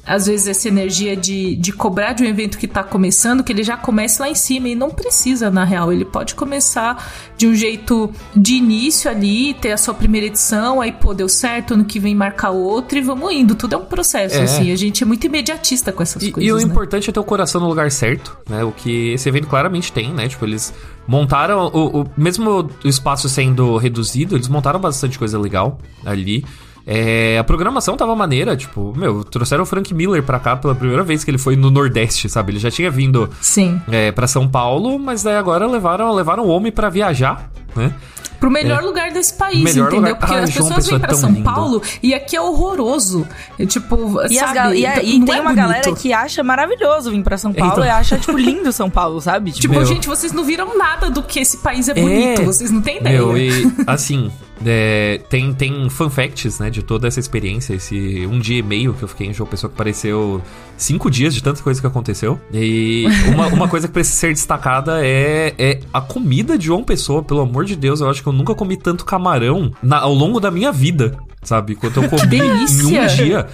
[0.10, 3.62] às vezes essa energia de, de cobrar de um evento que está começando, que ele
[3.62, 5.93] já comece lá em cima e não precisa, na real.
[5.93, 10.91] Ele pode começar de um jeito de início ali, ter a sua primeira edição, aí
[10.91, 13.54] pô, deu certo, ano que vem marcar outro e vamos indo.
[13.54, 14.41] Tudo é um processo, é.
[14.41, 14.72] assim.
[14.72, 16.50] A gente é muito imediatista com essas e, coisas.
[16.50, 16.63] E o né?
[16.63, 18.63] importante é ter o coração no lugar certo, né?
[18.63, 20.28] O que esse evento claramente tem, né?
[20.28, 20.74] Tipo, eles
[21.08, 26.43] montaram o, o mesmo o espaço sendo reduzido, eles montaram bastante coisa legal ali.
[26.91, 31.04] É, a programação tava maneira, tipo, meu, trouxeram o Frank Miller pra cá pela primeira
[31.04, 32.52] vez que ele foi no Nordeste, sabe?
[32.52, 33.80] Ele já tinha vindo Sim.
[33.91, 37.93] É, pra São Paulo, mas daí agora levaram, levaram o homem para viajar, né?
[38.39, 38.86] Pro melhor é.
[38.86, 40.13] lugar desse país, melhor entendeu?
[40.13, 40.15] Lugar...
[40.15, 41.43] Porque ah, as pessoas vêm pra São lindo.
[41.43, 43.28] Paulo e aqui é horroroso.
[43.60, 44.80] É, tipo, e sabe?
[44.80, 45.56] E, a, e tem é uma bonito.
[45.56, 47.86] galera que acha maravilhoso vir pra São Paulo então...
[47.86, 49.52] e acha, tipo, lindo São Paulo, sabe?
[49.52, 52.41] Tipo, tipo gente, vocês não viram nada do que esse país é bonito.
[52.41, 52.45] É.
[52.45, 53.19] Vocês não têm ideia.
[53.19, 54.32] Meu, e assim,
[54.65, 58.93] é, tem, tem fun facts, né, de toda essa experiência, esse um dia e meio
[58.93, 60.41] que eu fiquei em João Pessoa que pareceu
[60.78, 62.39] cinco dias de tanta coisa que aconteceu.
[62.54, 67.24] E uma, uma coisa que precisa ser destacada é, é a comida de João Pessoa,
[67.24, 70.39] pelo amor de Deus, eu acho que eu nunca comi tanto camarão na, ao longo
[70.39, 71.76] da minha vida, sabe?
[71.76, 73.48] Quanto eu comi em um dia.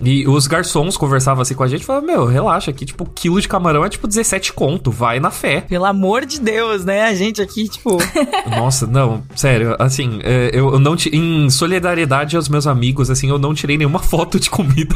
[0.00, 3.40] E os garçons conversavam assim com a gente e falavam, meu, relaxa aqui, tipo, quilo
[3.40, 5.62] de camarão é tipo 17 conto, vai na fé.
[5.62, 7.04] Pelo amor de Deus, né?
[7.06, 7.98] A gente aqui, tipo...
[8.48, 10.96] Nossa, não, sério, assim, é, eu não...
[11.12, 14.94] Em solidariedade aos meus amigos, assim, eu não tirei nenhuma foto de comida.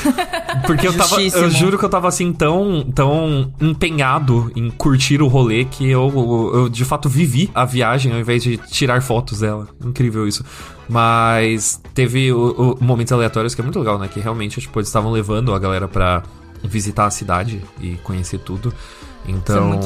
[0.66, 5.28] Porque eu tava, eu juro que eu tava assim tão, tão empenhado em curtir o
[5.28, 9.68] rolê que eu, eu de fato vivi a viagem ao invés de tirar fotos dela.
[9.84, 10.44] Incrível isso.
[10.90, 14.08] Mas teve o, o, momentos aleatórios que é muito legal, né?
[14.08, 16.24] Que realmente, tipo, eles estavam levando a galera pra
[16.64, 18.74] visitar a cidade e conhecer tudo.
[19.24, 19.78] Então,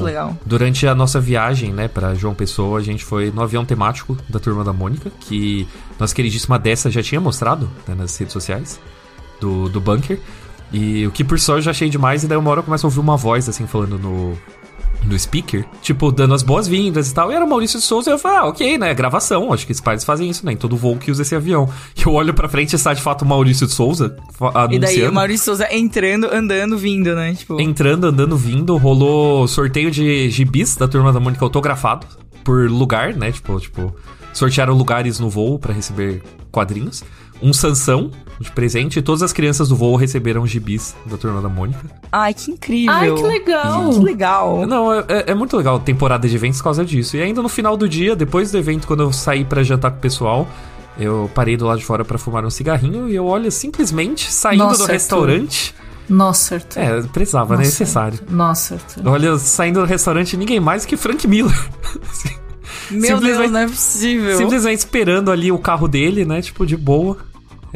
[0.46, 4.38] durante a nossa viagem, né, para João Pessoa, a gente foi no avião temático da
[4.38, 5.68] Turma da Mônica, que
[6.00, 8.80] nossa queridíssima dessa já tinha mostrado né, nas redes sociais
[9.38, 10.18] do, do bunker.
[10.72, 12.86] E o que por só eu já achei demais, e daí uma hora eu começo
[12.86, 14.38] a ouvir uma voz assim falando no,
[15.06, 17.30] no speaker, tipo, dando as boas-vindas e tal.
[17.30, 18.94] E era o Maurício de Souza, e eu falei, ah, ok, né?
[18.94, 20.52] Gravação, acho que os pais fazem isso, né?
[20.52, 21.68] Em todo voo que usa esse avião.
[21.96, 24.74] E eu olho pra frente e está de fato o Maurício de Souza anunciando.
[24.74, 27.34] E daí o Maurício de Souza entrando, andando, vindo, né?
[27.34, 27.60] Tipo...
[27.60, 28.76] Entrando, andando, vindo.
[28.76, 32.06] Rolou sorteio de gibis da turma da Mônica autografado
[32.42, 33.32] por lugar, né?
[33.32, 33.94] Tipo, tipo
[34.32, 37.04] sortearam lugares no voo para receber quadrinhos.
[37.44, 41.48] Um Sansão de presente e todas as crianças do voo receberam gibis da Turma da
[41.48, 41.78] Mônica.
[42.10, 42.94] Ai, que incrível.
[42.94, 43.90] Ai, que legal.
[43.90, 44.66] Que legal.
[44.66, 47.18] Não, é, é, é muito legal a temporada de eventos por causa disso.
[47.18, 49.98] E ainda no final do dia, depois do evento, quando eu saí para jantar com
[49.98, 50.48] o pessoal,
[50.98, 54.64] eu parei do lado de fora para fumar um cigarrinho e eu olho simplesmente saindo
[54.64, 55.74] Nossa, do restaurante.
[56.08, 56.80] Nossa, Arthur.
[56.80, 57.58] É, precisava, né?
[57.58, 57.66] Nossa, né?
[57.66, 58.18] Necessário.
[58.30, 59.06] Nossa, Arthur.
[59.06, 61.54] Olha, saindo do restaurante, ninguém mais que Frank Miller.
[62.90, 64.36] Meu Deus, não é possível.
[64.36, 66.40] Simplesmente esperando ali o carro dele, né?
[66.40, 67.18] Tipo, de boa.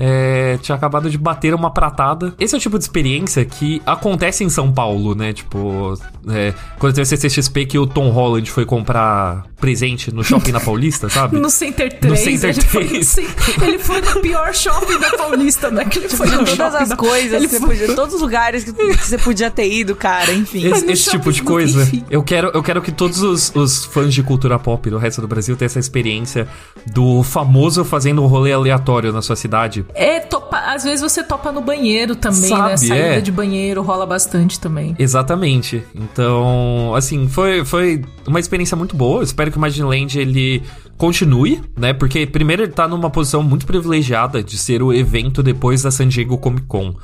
[0.01, 2.33] É, tinha acabado de bater uma pratada.
[2.39, 5.33] Esse é o tipo de experiência que acontece em São Paulo, né?
[5.33, 5.95] Tipo,
[6.29, 10.61] é, quando teve a CCXP que o Tom Holland foi comprar presente no shopping na
[10.61, 11.39] Paulista, sabe?
[11.39, 12.13] No Center 3.
[12.13, 13.15] No Center ele 3.
[13.15, 15.85] Foi, ele foi no pior shopping da Paulista, né?
[15.85, 16.97] Que ele foi no todas as da...
[16.97, 17.61] coisas, ele foi...
[17.61, 20.65] podia, todos os lugares que, que, você podia ter ido, cara, enfim.
[20.65, 21.89] Esse, esse tipo de coisa.
[22.09, 25.27] Eu quero, eu quero que todos os, os fãs de cultura pop do resto do
[25.27, 26.47] Brasil tenham essa experiência
[26.87, 29.85] do famoso fazendo um rolê aleatório na sua cidade.
[29.95, 32.49] É, topa, às vezes você topa no banheiro também, né?
[32.49, 32.77] Sabe, né?
[32.77, 33.21] Saída é.
[33.21, 34.95] de banheiro rola bastante também.
[34.99, 35.83] Exatamente.
[35.95, 39.23] Então, assim, foi, foi uma experiência muito boa.
[39.23, 40.63] espero que o Imagine Land ele
[40.97, 41.93] continue, né?
[41.93, 46.09] Porque primeiro ele tá numa posição muito privilegiada de ser o evento depois da San
[46.09, 46.95] Diego Comic Con.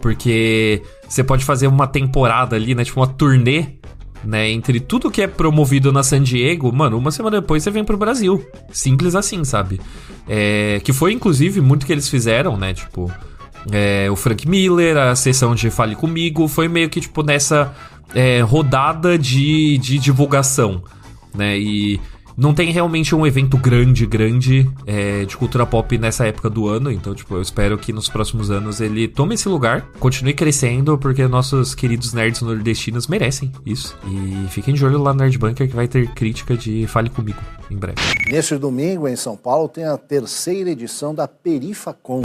[0.00, 2.84] Porque você pode fazer uma temporada ali, né?
[2.84, 3.78] Tipo uma turnê
[4.24, 4.50] né?
[4.50, 7.96] Entre tudo que é promovido na San Diego, mano, uma semana depois você vem pro
[7.96, 8.44] Brasil.
[8.70, 9.80] Simples assim, sabe?
[10.28, 12.74] É, que foi, inclusive, muito que eles fizeram, né?
[12.74, 13.10] Tipo,
[13.70, 17.74] é, o Frank Miller, a sessão de Fale Comigo, foi meio que, tipo, nessa
[18.14, 20.82] é, rodada de, de divulgação,
[21.34, 21.58] né?
[21.58, 22.00] E
[22.36, 26.90] não tem realmente um evento grande, grande é, de cultura pop nessa época do ano.
[26.90, 31.26] Então, tipo, eu espero que nos próximos anos ele tome esse lugar, continue crescendo, porque
[31.26, 33.96] nossos queridos nerds nordestinos merecem isso.
[34.06, 37.40] E fiquem de olho lá no Nerd Bunker que vai ter crítica de Fale Comigo
[37.70, 37.98] em breve.
[38.30, 42.22] Neste domingo, em São Paulo, tem a terceira edição da Perifacon.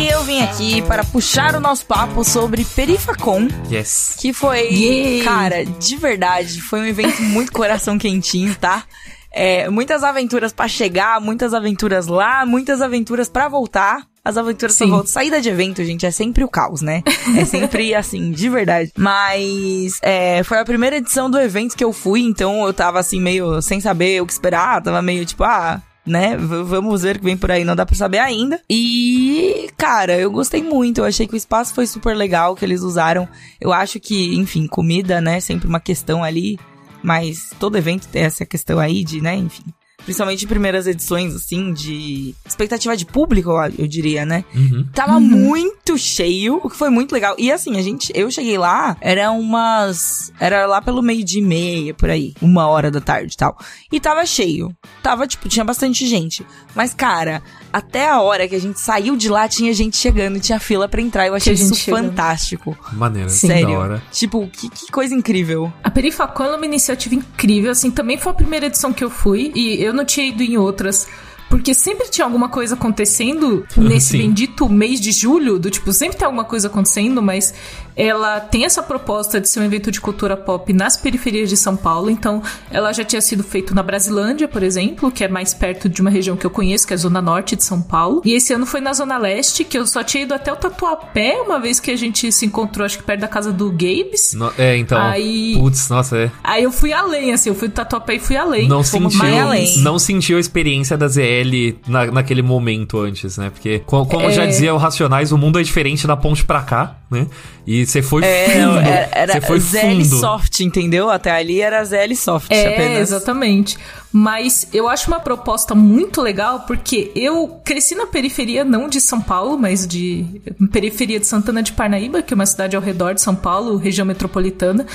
[0.00, 3.48] E eu vim aqui para puxar o nosso papo sobre Perifacon.
[3.70, 4.16] Yes.
[4.18, 5.30] Que foi, yeah.
[5.30, 8.84] cara, de verdade, foi um evento muito coração quentinho, tá?
[9.30, 14.06] É, muitas aventuras para chegar, muitas aventuras lá, muitas aventuras para voltar.
[14.24, 14.86] As aventuras Sim.
[14.86, 15.10] pra volta.
[15.10, 17.02] Saída de evento, gente, é sempre o caos, né?
[17.36, 18.90] É sempre assim, de verdade.
[18.96, 23.20] Mas é, foi a primeira edição do evento que eu fui, então eu tava assim,
[23.20, 24.82] meio sem saber o que esperar.
[24.82, 26.36] Tava meio tipo, ah, né?
[26.36, 28.60] V vamos ver o que vem por aí, não dá pra saber ainda.
[28.68, 30.98] E, cara, eu gostei muito.
[30.98, 33.26] Eu achei que o espaço foi super legal que eles usaram.
[33.58, 35.40] Eu acho que, enfim, comida, né?
[35.40, 36.58] Sempre uma questão ali.
[37.02, 39.34] Mas todo evento tem essa questão aí de, né?
[39.34, 39.64] Enfim
[40.04, 44.44] principalmente em primeiras edições, assim, de expectativa de público, eu diria, né?
[44.54, 44.86] Uhum.
[44.94, 45.20] Tava uhum.
[45.20, 47.34] muito cheio, o que foi muito legal.
[47.38, 51.94] E assim, a gente, eu cheguei lá, era umas, era lá pelo meio de meia,
[51.94, 53.56] por aí, uma hora da tarde e tal.
[53.92, 54.74] E tava cheio.
[55.02, 56.44] Tava, tipo, tinha bastante gente.
[56.74, 60.40] Mas, cara, até a hora que a gente saiu de lá, tinha gente chegando e
[60.40, 61.26] tinha fila para entrar.
[61.26, 62.08] Eu achei isso chegando.
[62.08, 62.76] fantástico.
[62.92, 63.30] Maneiro.
[63.30, 63.70] Sério.
[63.70, 64.02] hora.
[64.10, 65.72] Tipo, que, que, coisa incrível.
[65.82, 69.52] A Perifacon é uma iniciativa incrível, assim, também foi a primeira edição que eu fui
[69.54, 71.06] e eu não tinha ido em outras.
[71.50, 74.18] Porque sempre tinha alguma coisa acontecendo nesse Sim.
[74.18, 77.52] bendito mês de julho, do tipo, sempre tem alguma coisa acontecendo, mas
[77.96, 81.76] ela tem essa proposta de ser um evento de cultura pop nas periferias de São
[81.76, 82.10] Paulo.
[82.10, 86.00] Então, ela já tinha sido feito na Brasilândia, por exemplo, que é mais perto de
[86.00, 88.22] uma região que eu conheço, que é a Zona Norte de São Paulo.
[88.24, 91.40] E esse ano foi na Zona Leste, que eu só tinha ido até o Tatuapé,
[91.44, 94.34] uma vez que a gente se encontrou, acho que perto da casa do Gabes.
[94.34, 95.00] No, é, então.
[95.00, 96.30] Aí, putz, nossa, é.
[96.42, 98.68] Aí eu fui além, assim, eu fui do Tatuapé e fui além.
[98.68, 99.78] Não sentiu, além.
[99.78, 103.50] não sentiu a experiência da ZL na, naquele momento antes, né?
[103.50, 104.32] Porque, como, como é...
[104.32, 107.26] já dizia o Racionais, o mundo é diferente da ponte pra cá, né?
[107.66, 108.78] E você foi é, fundo.
[108.78, 110.20] Era, era você foi ZL fundo.
[110.20, 111.10] Soft, entendeu?
[111.10, 113.00] Até ali era ZL Soft é, apenas.
[113.00, 113.78] exatamente.
[114.12, 119.20] Mas eu acho uma proposta muito legal porque eu cresci na periferia, não de São
[119.20, 120.24] Paulo, mas de
[120.72, 124.06] periferia de Santana de Parnaíba, que é uma cidade ao redor de São Paulo, região
[124.06, 124.86] metropolitana.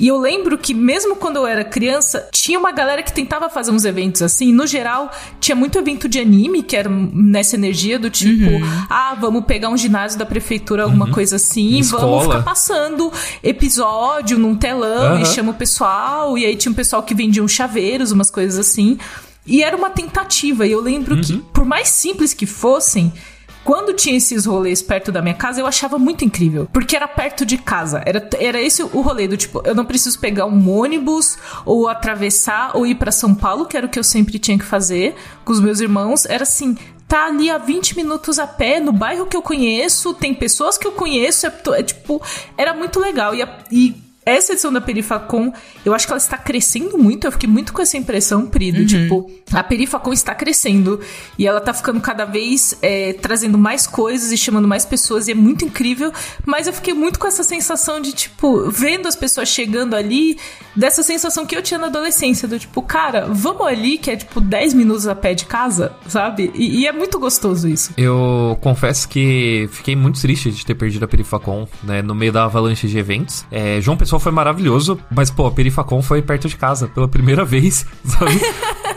[0.00, 3.70] E eu lembro que mesmo quando eu era criança, tinha uma galera que tentava fazer
[3.70, 4.50] uns eventos assim.
[4.50, 8.86] No geral, tinha muito evento de anime, que era nessa energia do tipo, uhum.
[8.88, 11.12] ah, vamos pegar um ginásio da prefeitura, alguma uhum.
[11.12, 15.20] coisa assim, vamos ficar passando episódio num telão uhum.
[15.20, 16.38] e chama o pessoal.
[16.38, 18.98] E aí tinha um pessoal que vendia uns chaveiros, umas coisas assim.
[19.46, 20.66] E era uma tentativa.
[20.66, 21.40] E eu lembro que, uhum.
[21.52, 23.12] por mais simples que fossem,
[23.70, 26.68] quando tinha esses rolês perto da minha casa, eu achava muito incrível.
[26.72, 28.02] Porque era perto de casa.
[28.04, 32.76] Era, era esse o rolê do tipo, eu não preciso pegar um ônibus, ou atravessar,
[32.76, 35.52] ou ir para São Paulo, que era o que eu sempre tinha que fazer com
[35.52, 36.26] os meus irmãos.
[36.26, 40.34] Era assim, tá ali a 20 minutos a pé, no bairro que eu conheço, tem
[40.34, 42.20] pessoas que eu conheço, é, é tipo,
[42.58, 43.36] era muito legal.
[43.36, 45.52] E, e essa edição da Perifacon,
[45.84, 47.26] eu acho que ela está crescendo muito.
[47.26, 48.80] Eu fiquei muito com essa impressão, Prido.
[48.80, 48.86] Uhum.
[48.86, 51.00] Tipo, a Perifacon está crescendo
[51.38, 55.32] e ela tá ficando cada vez é, trazendo mais coisas e chamando mais pessoas e
[55.32, 56.12] é muito incrível.
[56.44, 60.38] Mas eu fiquei muito com essa sensação de, tipo, vendo as pessoas chegando ali,
[60.74, 64.40] dessa sensação que eu tinha na adolescência, do tipo, cara, vamos ali, que é tipo
[64.40, 66.50] 10 minutos a pé de casa, sabe?
[66.54, 67.92] E, e é muito gostoso isso.
[67.96, 72.44] Eu confesso que fiquei muito triste de ter perdido a Perifacon, né, no meio da
[72.44, 73.44] avalanche de eventos.
[73.50, 77.44] É, João Pessoa foi maravilhoso, mas, pô, a Perifacon foi perto de casa pela primeira
[77.46, 78.40] vez, sabe?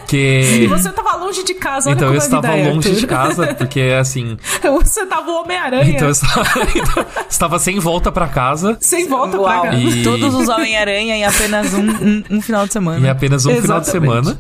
[0.07, 0.63] que...
[0.63, 3.81] E você tava longe de casa, olha Então eu estava é, longe de casa, porque
[3.99, 4.37] assim.
[4.83, 5.89] Você tava o Homem-Aranha.
[5.89, 8.77] Então eu estava, então, estava sem volta para casa.
[8.79, 9.61] Sem volta Uau.
[9.61, 9.81] pra casa.
[9.81, 10.03] E...
[10.03, 13.05] Todos os Homem-Aranha em apenas um, um, um, final de semana.
[13.05, 13.61] Em apenas um Exatamente.
[13.61, 14.39] final de semana.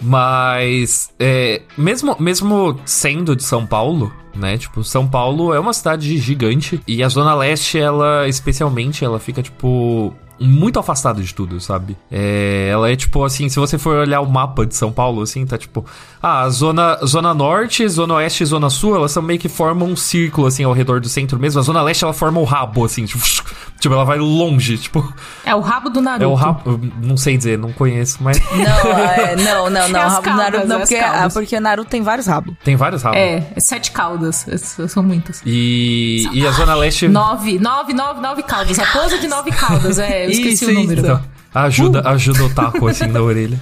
[0.00, 4.56] Mas, é, mesmo, mesmo sendo de São Paulo, né?
[4.56, 9.42] Tipo, São Paulo é uma cidade gigante e a Zona Leste, ela, especialmente, ela fica,
[9.42, 11.96] tipo, muito afastado de tudo, sabe?
[12.10, 15.44] É, ela é tipo assim, se você for olhar o mapa de São Paulo, assim,
[15.44, 15.84] tá tipo,
[16.22, 19.96] ah, zona, zona norte, zona oeste e zona sul, elas são meio que formam um
[19.96, 21.60] círculo, assim, ao redor do centro mesmo.
[21.60, 23.24] A zona leste, ela forma o rabo, assim, tipo,
[23.80, 25.14] tipo ela vai longe, tipo.
[25.44, 26.24] É o rabo do Naruto.
[26.24, 28.38] É o rabo, não sei dizer, não conheço, mas.
[28.50, 30.00] Não, é, não, não, não.
[30.00, 32.54] É o rabo caudas, do Naruto não, é porque, ah, porque Naruto tem vários rabos.
[32.62, 33.18] Tem vários rabos.
[33.18, 34.46] É, é sete caudas,
[34.88, 35.40] são muitas.
[35.46, 37.08] E, e a zona leste.
[37.08, 38.78] Nove, nove, nove, nove caudas.
[38.78, 41.00] A pose de nove caudas, é, eu esqueci isso, o número.
[41.00, 41.22] Então,
[41.54, 42.08] ajuda, uh.
[42.08, 43.60] ajuda o taco assim na orelha.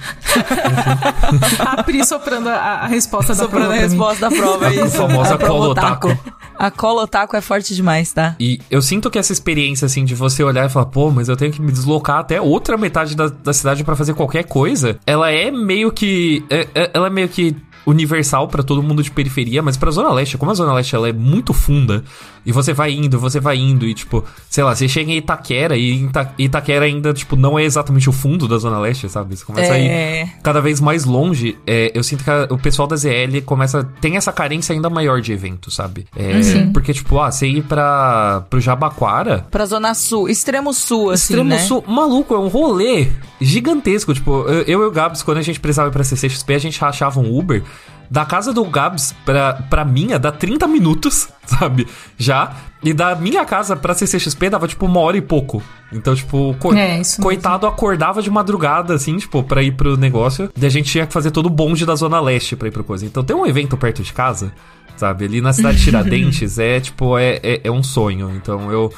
[1.59, 3.79] a Pri soprando a, a resposta da soprando prova.
[3.79, 4.83] a resposta da prova, isso.
[4.99, 6.17] A famosa colotaco.
[6.57, 8.35] A colotaco é forte demais, tá?
[8.39, 11.37] E eu sinto que essa experiência, assim, de você olhar e falar, pô, mas eu
[11.37, 15.31] tenho que me deslocar até outra metade da, da cidade para fazer qualquer coisa, ela
[15.31, 16.43] é meio que.
[16.49, 17.55] É, é, ela é meio que
[17.89, 21.09] universal para todo mundo de periferia, mas pra Zona Leste, como a Zona Leste ela
[21.09, 22.03] é muito funda,
[22.45, 25.75] e você vai indo, você vai indo, e tipo, sei lá, você chega em Itaquera,
[25.77, 29.35] e Ita Itaquera ainda, tipo, não é exatamente o fundo da Zona Leste, sabe?
[29.35, 29.75] Você começa é...
[29.75, 30.29] a ir é.
[30.41, 31.57] cada vez mais longe.
[31.65, 33.83] É, eu sinto que a, o pessoal da ZL começa.
[34.01, 36.05] tem essa carência ainda maior de evento, sabe?
[36.15, 36.73] É, uhum.
[36.73, 39.45] Porque, tipo, ah, você ir pra, pro Jabaquara.
[39.51, 41.33] Pra Zona Sul, extremo sul, assim.
[41.33, 41.59] Extremo né?
[41.59, 43.07] sul, maluco, é um rolê
[43.39, 44.13] gigantesco.
[44.13, 46.79] Tipo, eu, eu e o Gabs, quando a gente precisava ir pra CCXP, a gente
[46.79, 47.63] rachava um Uber.
[48.09, 51.87] Da casa do Gabs pra, pra minha dá 30 minutos, sabe?
[52.17, 52.55] Já.
[52.81, 55.61] E da minha casa pra CCXP dava tipo uma hora e pouco.
[55.91, 57.75] Então, tipo, co é, coitado mesmo.
[57.75, 60.49] acordava de madrugada, assim, tipo, pra ir pro negócio.
[60.59, 62.83] E a gente tinha que fazer todo o bonde da Zona Leste pra ir pro
[62.83, 63.05] coisa.
[63.05, 64.53] Então tem um evento perto de casa,
[64.95, 65.25] sabe?
[65.25, 68.31] Ali na cidade de Tiradentes é, tipo, é, é, é um sonho.
[68.35, 68.91] Então eu.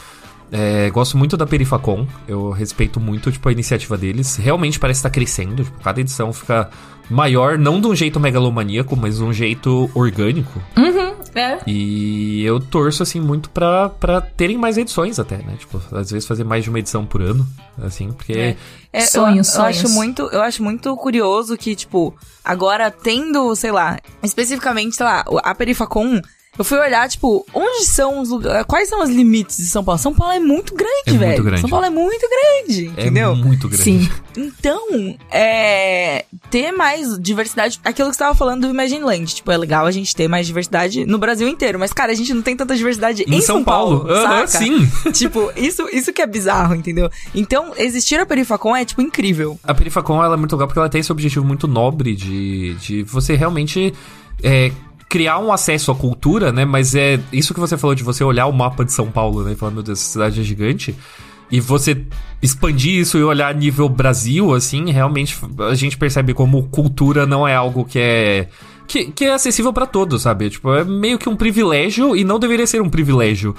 [0.54, 4.36] É, gosto muito da Perifacon, eu respeito muito tipo, a iniciativa deles.
[4.36, 6.70] Realmente parece estar crescendo, tipo, cada edição fica
[7.12, 10.62] maior, não de um jeito megalomaníaco, mas de um jeito orgânico.
[10.78, 11.60] Uhum, é.
[11.68, 15.56] E eu torço, assim, muito pra, pra terem mais edições até, né?
[15.60, 17.46] Tipo, às vezes fazer mais de uma edição por ano,
[17.82, 18.34] assim, porque...
[18.34, 18.58] É.
[18.94, 19.78] É, sonhos, eu, sonhos.
[19.78, 25.06] Eu acho muito, eu acho muito curioso que, tipo, agora tendo, sei lá, especificamente, sei
[25.06, 26.22] lá, a Perifacon
[26.60, 28.66] eu fui olhar, tipo, onde são os lugares.
[28.68, 29.98] Quais são os limites de São Paulo?
[29.98, 31.26] São Paulo é muito grande, é velho.
[31.28, 31.62] Muito grande.
[31.62, 33.36] São Paulo é muito grande, é entendeu?
[33.38, 33.84] Muito grande.
[33.84, 34.10] Sim.
[34.36, 36.26] Então, é.
[36.50, 37.80] Ter mais diversidade.
[37.86, 39.36] Aquilo que você tava falando do Imagine Land.
[39.36, 41.80] Tipo, é legal a gente ter mais diversidade no Brasil inteiro.
[41.80, 44.06] Mas, cara, a gente não tem tanta diversidade em, em São, Paulo.
[44.06, 44.48] Paulo saca?
[44.48, 44.92] sim.
[45.14, 47.10] tipo, isso, isso que é bizarro, entendeu?
[47.34, 49.58] Então, existir a Perifacon é, tipo, incrível.
[49.64, 53.04] A Perifacon, ela é muito legal porque ela tem esse objetivo muito nobre de, de
[53.04, 53.94] você realmente.
[54.44, 54.72] É,
[55.12, 56.64] criar um acesso à cultura, né?
[56.64, 59.52] Mas é isso que você falou de você olhar o mapa de São Paulo, né?
[59.52, 60.96] E falar, meu Deus, essa cidade é gigante.
[61.52, 62.06] E você
[62.42, 65.38] expandir isso e olhar nível Brasil, assim, realmente
[65.70, 68.48] a gente percebe como cultura não é algo que é.
[68.88, 70.50] Que, que é acessível para todos, sabe?
[70.50, 73.54] Tipo, é meio que um privilégio e não deveria ser um privilégio.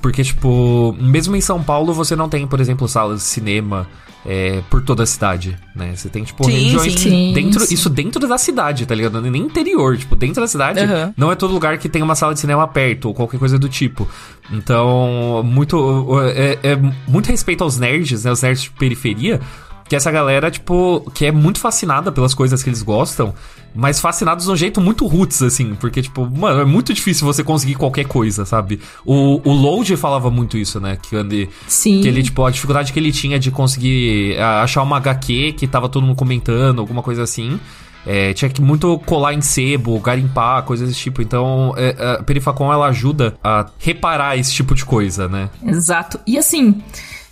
[0.00, 3.86] Porque, tipo, mesmo em São Paulo você não tem, por exemplo, salas de cinema
[4.24, 5.94] é, por toda a cidade, né?
[5.94, 7.60] Você tem, tipo, sim, regiões sim, dentro.
[7.60, 7.74] Sim.
[7.74, 9.20] Isso dentro da cidade, tá ligado?
[9.20, 11.12] Nem interior, tipo, dentro da cidade, uhum.
[11.16, 13.68] não é todo lugar que tem uma sala de cinema perto, ou qualquer coisa do
[13.68, 14.08] tipo.
[14.50, 16.18] Então, muito.
[16.34, 18.32] É, é muito respeito aos nerds, né?
[18.32, 19.40] Os nerds de periferia.
[19.88, 23.34] Que essa galera, tipo, que é muito fascinada pelas coisas que eles gostam
[23.74, 27.42] mas fascinados de um jeito muito roots, assim, porque, tipo, mano, é muito difícil você
[27.44, 28.80] conseguir qualquer coisa, sabe?
[29.04, 30.98] O, o Load falava muito isso, né?
[31.00, 32.00] Que, ele, Sim.
[32.00, 35.88] que ele, tipo, a dificuldade que ele tinha de conseguir achar uma HQ que tava
[35.88, 37.58] todo mundo comentando, alguma coisa assim.
[38.06, 41.20] É, tinha que muito colar em sebo, garimpar, coisas desse tipo.
[41.20, 45.50] Então, é, a Perifacon ela ajuda a reparar esse tipo de coisa, né?
[45.62, 46.18] Exato.
[46.26, 46.82] E assim,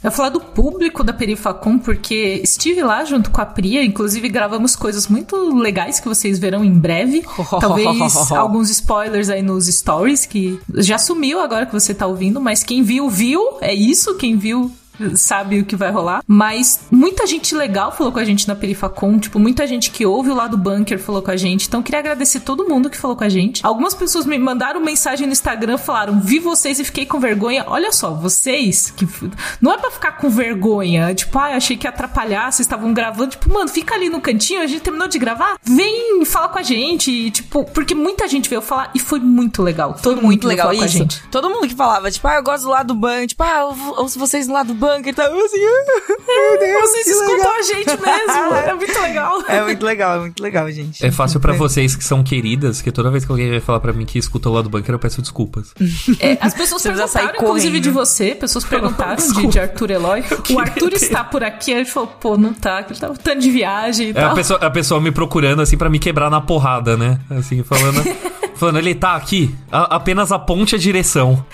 [0.02, 4.28] eu vou falar do público da Perifacom, porque estive lá junto com a Priya, inclusive
[4.28, 7.24] gravamos coisas muito legais que vocês verão em breve.
[7.61, 12.62] Talvez alguns spoilers aí nos stories, que já sumiu agora que você tá ouvindo, mas
[12.62, 13.58] quem viu, viu.
[13.61, 14.70] É isso, quem viu
[15.14, 16.22] sabe o que vai rolar.
[16.26, 20.30] Mas muita gente legal falou com a gente na Perifacon, tipo, muita gente que ouve
[20.30, 21.66] o lado bunker falou com a gente.
[21.66, 23.64] Então, queria agradecer todo mundo que falou com a gente.
[23.64, 27.64] Algumas pessoas me mandaram mensagem no Instagram, falaram: vi vocês e fiquei com vergonha.
[27.66, 29.06] Olha só, vocês que.
[29.61, 31.14] Não é pra ficar com vergonha.
[31.14, 33.30] Tipo, ah, achei que ia atrapalhar, vocês estavam gravando.
[33.30, 35.56] Tipo, mano, fica ali no cantinho, a gente terminou de gravar.
[35.62, 37.11] Vem fala com a gente.
[37.11, 39.94] E, tipo, porque muita gente veio falar e foi muito legal.
[40.02, 40.80] Todo muito mundo legal isso.
[40.80, 41.22] com a gente.
[41.30, 43.28] Todo mundo que falava, tipo, ah, eu gosto do lado do bunker.
[43.28, 45.11] Tipo, ah, eu ouço vocês do lado do bunker.
[45.11, 47.53] Então, assim, meu Deus, vocês escutam legal.
[47.53, 48.48] a gente mesmo.
[48.68, 49.42] É muito legal.
[49.48, 51.05] É muito legal, é muito legal, gente.
[51.05, 53.92] É fácil para vocês que são queridas, que toda vez que alguém vai falar para
[53.92, 55.72] mim que escuta o lado do bunker, eu peço desculpas.
[56.20, 58.35] É, as pessoas você perguntaram, inclusive, de você.
[58.35, 60.24] Pessoas perguntaram de, de, Arthur Eloy.
[60.51, 61.72] O Arthur está por aqui.
[61.72, 62.85] A gente falou, pô, não tá.
[62.88, 64.33] Ele tá tanto de viagem e é tal.
[64.33, 67.20] A pessoa, a pessoa me procurando, assim, para me quebrar na porrada, né?
[67.31, 68.03] Assim, falando...
[68.57, 69.55] falando, ele tá aqui.
[69.70, 71.44] A, apenas aponte a direção.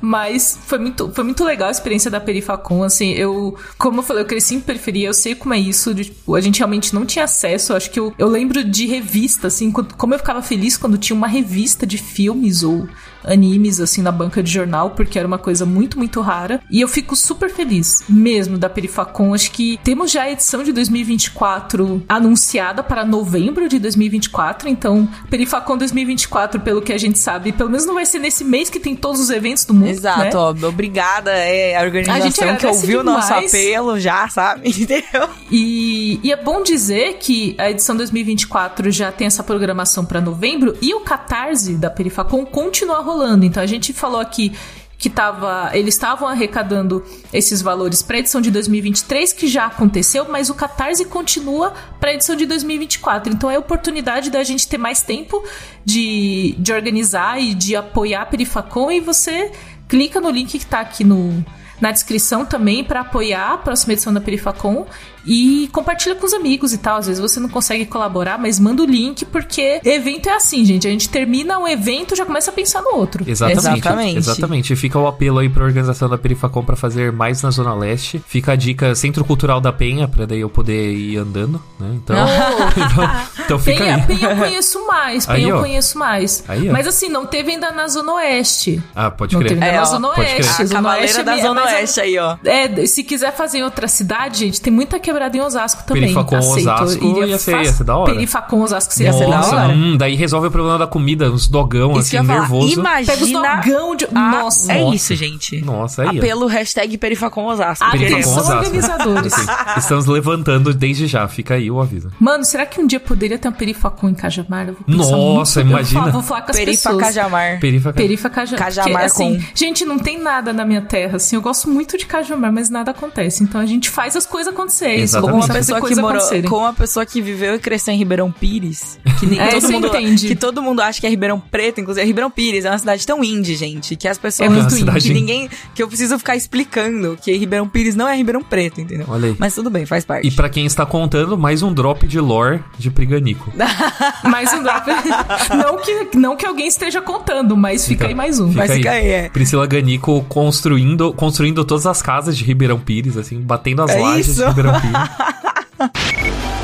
[0.00, 4.22] Mas foi muito, foi muito legal a experiência da Perifacon, assim, eu, como eu falei,
[4.22, 7.06] eu cresci em periferia, eu sei como é isso, de, tipo, a gente realmente não
[7.06, 10.98] tinha acesso, acho que eu, eu lembro de revista, assim, como eu ficava feliz quando
[10.98, 12.88] tinha uma revista de filmes ou
[13.24, 16.60] animes assim na banca de jornal, porque era uma coisa muito, muito rara.
[16.70, 19.34] E eu fico super feliz mesmo da Perifacon.
[19.34, 24.68] Acho que temos já a edição de 2024 anunciada para novembro de 2024.
[24.68, 28.70] Então, Perifacon 2024, pelo que a gente sabe, pelo menos não vai ser nesse mês
[28.70, 29.88] que tem todos os eventos do mundo.
[29.88, 30.30] Exato, né?
[30.34, 34.68] ó, obrigada é a organização a que ouviu o nosso apelo já, sabe?
[34.82, 35.28] Entendeu?
[35.50, 40.76] E, e é bom dizer que a edição 2024 já tem essa programação para novembro
[40.80, 43.44] e o Catarse da Perifacon continua rolando.
[43.44, 44.52] Então a gente falou aqui
[44.98, 50.28] que tava, eles estavam arrecadando esses valores para a edição de 2023, que já aconteceu,
[50.28, 53.32] mas o Catarse continua para a edição de 2024.
[53.32, 55.42] Então é oportunidade da gente ter mais tempo
[55.84, 59.50] de, de organizar e de apoiar a Perifacon e você
[59.88, 61.44] clica no link que está aqui no,
[61.80, 64.86] na descrição também para apoiar a próxima edição da Perifacon
[65.24, 66.98] e compartilha com os amigos e tal.
[66.98, 70.86] Às vezes você não consegue colaborar, mas manda o link, porque evento é assim, gente.
[70.86, 73.24] A gente termina um evento já começa a pensar no outro.
[73.26, 73.78] Exatamente.
[73.78, 74.18] Exatamente.
[74.18, 74.76] Exatamente.
[74.76, 78.22] Fica o apelo aí pra organização da Perifacom para fazer mais na Zona Leste.
[78.26, 81.90] Fica a dica Centro Cultural da Penha, pra daí eu poder ir andando, né?
[81.94, 82.16] Então,
[82.76, 83.10] então,
[83.44, 84.02] então, fica Penha, aí.
[84.02, 85.26] Penha eu conheço mais.
[85.26, 86.44] Penha aí, eu conheço mais.
[86.48, 88.82] Aí, mas assim, não teve ainda na Zona Oeste.
[88.94, 89.42] Ah, pode crer.
[89.42, 90.62] Não teve ainda é, na Zona Oeste.
[90.62, 92.36] A Zona Oeste é da Zona Oeste aí, ó.
[92.44, 96.02] É, se quiser fazer em outra cidade, gente, tem muita que quebrada em Osasco também.
[96.02, 96.70] Perifacon Aceito.
[96.70, 98.12] Osasco Iria ia ser, ia ser da hora.
[98.12, 99.74] Perifacon Osasco seria Nossa, ser da hora.
[99.74, 102.72] Hum, daí resolve o problema da comida, uns dogão isso assim, nervoso.
[102.72, 103.12] Imagina...
[103.12, 104.06] Pega os dogão de...
[104.14, 104.72] Ah, Nossa.
[104.72, 105.64] É isso, gente.
[105.64, 106.18] Nossa, aí.
[106.18, 107.90] Apelo hashtag Perifacon Osasco.
[107.90, 108.52] Perifacon Osasco.
[108.52, 109.34] organizadores.
[109.76, 112.10] Estamos levantando desde já, fica aí o aviso.
[112.18, 114.74] Mano, será que um dia poderia ter um Perifacon em Cajamar?
[114.86, 116.06] Nossa, imagina.
[116.06, 117.06] Eu vou falar com as Perifa pessoas.
[117.06, 117.60] Cajamar.
[117.60, 118.58] Perifa, Perifa Cajamar.
[118.58, 122.06] Cajamar Porque, assim, Gente, não tem nada na minha terra, assim, eu gosto muito de
[122.06, 123.42] Cajamar, mas nada acontece.
[123.42, 125.01] Então a gente faz as coisas acontecerem.
[125.08, 128.98] Como uma pessoa que morou com uma pessoa que viveu e cresceu em Ribeirão Pires,
[129.18, 130.28] que nem é, todo mundo entende.
[130.28, 133.22] que todo mundo acha que é Ribeirão Preto, inclusive Ribeirão Pires é uma cidade tão
[133.22, 135.08] indie, gente, que as pessoas é muito indie.
[135.08, 139.06] que ninguém que eu preciso ficar explicando que Ribeirão Pires não é Ribeirão Preto, entendeu?
[139.08, 139.36] Olha aí.
[139.38, 140.26] Mas tudo bem, faz parte.
[140.26, 143.52] E para quem está contando, mais um drop de lore de Priganico.
[144.24, 144.86] mais um drop.
[145.56, 148.48] não que não que alguém esteja contando, mas fica, fica aí mais um.
[148.48, 148.76] Fica mas aí.
[148.78, 149.28] fica aí, é.
[149.28, 154.28] Priscila Ganico construindo construindo todas as casas de Ribeirão Pires, assim, batendo as é lajes
[154.28, 154.42] isso?
[154.42, 154.91] de Ribeirão Pires.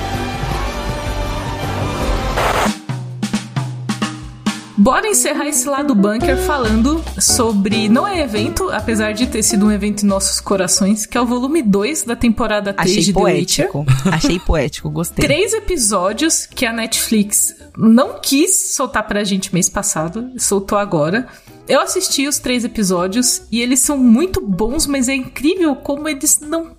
[4.78, 7.88] Bora encerrar esse lado bunker falando sobre.
[7.88, 11.26] Não é evento, apesar de ter sido um evento em nossos corações, que é o
[11.26, 13.84] volume 2 da temporada 3 Achei de poético.
[13.84, 14.14] The Witcher.
[14.14, 15.24] Achei poético, gostei.
[15.24, 21.26] Três episódios que a Netflix não quis soltar pra gente mês passado, soltou agora.
[21.68, 26.38] Eu assisti os três episódios e eles são muito bons, mas é incrível como eles
[26.40, 26.77] não.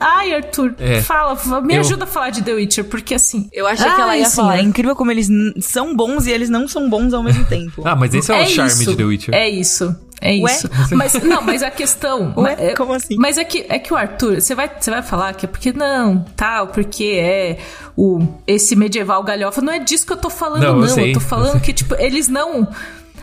[0.00, 1.00] Ai, Arthur, é.
[1.02, 1.80] fala, me eu...
[1.80, 3.48] ajuda a falar de The Witcher, porque assim.
[3.52, 4.58] Eu achei que ela ia falar.
[4.58, 5.28] É incrível como eles
[5.60, 7.82] são bons e eles não são bons ao mesmo tempo.
[7.86, 9.34] ah, mas esse é, é o charme isso, de The Witcher.
[9.34, 9.96] É isso.
[10.20, 10.52] É Ué?
[10.52, 10.68] isso.
[10.92, 12.34] Mas, não, mas a questão.
[12.38, 12.56] Ué?
[12.58, 13.16] É, como assim?
[13.16, 15.72] Mas é que, é que o Arthur, você vai, você vai falar que é porque
[15.72, 17.58] não, tal, porque é
[17.96, 19.60] o, esse medieval galhofa.
[19.60, 20.76] Não é disso que eu tô falando, não.
[20.76, 20.82] não.
[20.82, 22.68] Eu, sei, eu tô falando eu que, tipo, eles não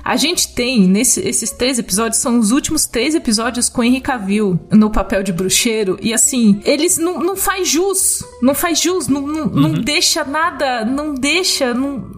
[0.06, 4.60] a gente tem, nesse, esses três episódios, são os últimos três episódios com Henry Cavill
[4.72, 5.98] no papel de bruxeiro.
[6.00, 8.24] E assim, eles não, não faz jus.
[8.39, 9.08] Não faz jus.
[9.08, 9.50] Não, não, uhum.
[9.50, 10.86] não deixa nada.
[10.86, 11.74] Não deixa.
[11.74, 12.12] Não,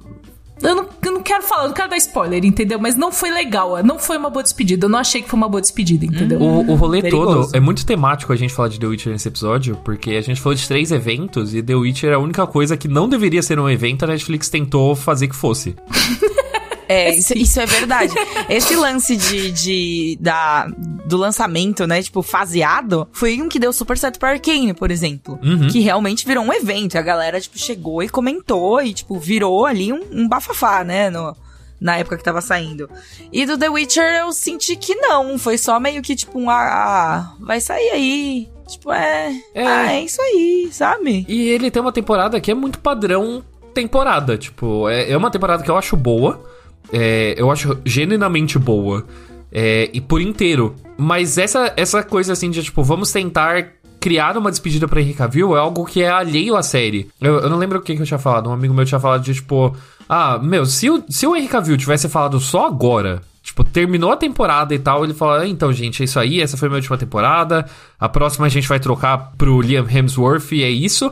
[0.61, 2.77] eu não, eu não quero falar, não quero dar spoiler, entendeu?
[2.77, 4.85] Mas não foi legal, não foi uma boa despedida.
[4.85, 6.41] Eu não achei que foi uma boa despedida, entendeu?
[6.41, 7.43] O, o rolê Perigoso.
[7.43, 10.41] todo é muito temático a gente falar de The Witcher nesse episódio, porque a gente
[10.41, 13.57] falou de três eventos e The Witcher é a única coisa que não deveria ser
[13.59, 15.73] um evento, a Netflix tentou fazer que fosse.
[16.87, 18.13] É, isso, isso é verdade.
[18.49, 20.67] Esse lance de, de da,
[21.05, 22.01] do lançamento, né?
[22.01, 25.39] Tipo, faseado, foi um que deu super certo pra Arcane, por exemplo.
[25.43, 25.67] Uhum.
[25.67, 26.97] Que realmente virou um evento.
[26.97, 31.09] A galera, tipo, chegou e comentou e, tipo, virou ali um, um bafafá, né?
[31.09, 31.35] No,
[31.79, 32.89] na época que tava saindo.
[33.31, 35.37] E do The Witcher eu senti que não.
[35.37, 36.49] Foi só meio que, tipo, um.
[36.49, 38.49] Ah, ah vai sair aí.
[38.67, 39.33] Tipo, é.
[39.53, 39.65] É.
[39.65, 41.25] Ah, é isso aí, sabe?
[41.27, 44.37] E ele tem uma temporada que é muito padrão temporada.
[44.37, 46.43] Tipo, é, é uma temporada que eu acho boa.
[46.91, 49.05] É, eu acho genuinamente boa.
[49.51, 50.75] É, e por inteiro.
[50.97, 55.55] Mas essa, essa coisa assim de, tipo, vamos tentar criar uma despedida pra Henry Cavill
[55.55, 57.09] é algo que é alheio à série.
[57.19, 58.49] Eu, eu não lembro o que, que eu tinha falado.
[58.49, 59.75] Um amigo meu tinha falado de, tipo...
[60.07, 63.21] Ah, meu, se o, se o Henry Cavill tivesse falado só agora...
[63.47, 66.57] Tipo, terminou a temporada e tal, ele fala, ah, então, gente, é isso aí, essa
[66.57, 67.65] foi a minha última temporada,
[67.97, 71.09] a próxima a gente vai trocar pro Liam Hemsworth e é isso.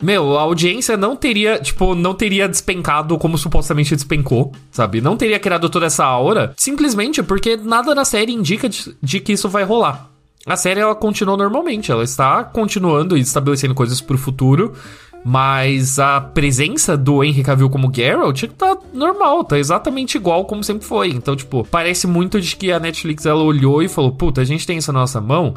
[0.00, 5.00] Meu, a audiência não teria, tipo, não teria despencado como supostamente despencou, sabe?
[5.00, 9.32] Não teria criado toda essa aura, simplesmente porque nada na série indica de, de que
[9.32, 10.08] isso vai rolar.
[10.46, 14.72] A série, ela continua normalmente, ela está continuando e estabelecendo coisas pro futuro,
[15.24, 20.86] mas a presença do Henry Cavill como Geralt tá normal, tá exatamente igual como sempre
[20.86, 21.08] foi.
[21.08, 24.66] Então, tipo, parece muito de que a Netflix ela olhou e falou: "Puta, a gente
[24.66, 25.54] tem isso na nossa mão,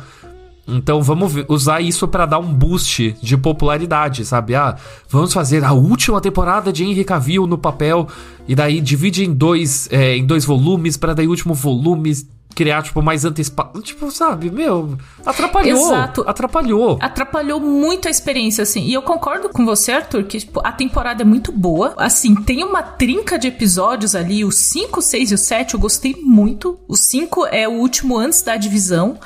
[0.68, 4.56] então vamos usar isso para dar um boost de popularidade, sabe?
[4.56, 4.76] Ah,
[5.10, 8.08] vamos fazer a última temporada de Henry Cavill no papel
[8.48, 12.14] e daí divide em dois, é, em dois volumes para daí o último volume
[12.54, 13.82] criar, tipo, mais antecipado.
[13.82, 15.86] Tipo, sabe, meu, atrapalhou.
[15.86, 16.24] Exato.
[16.28, 16.98] Atrapalhou.
[17.02, 18.84] Atrapalhou muito a experiência, assim.
[18.84, 21.94] E eu concordo com você, Arthur, que tipo, a temporada é muito boa.
[21.98, 26.16] Assim, tem uma trinca de episódios ali, o 5, 6 e o 7 eu gostei
[26.22, 26.80] muito.
[26.88, 29.18] O 5 é o último antes da divisão.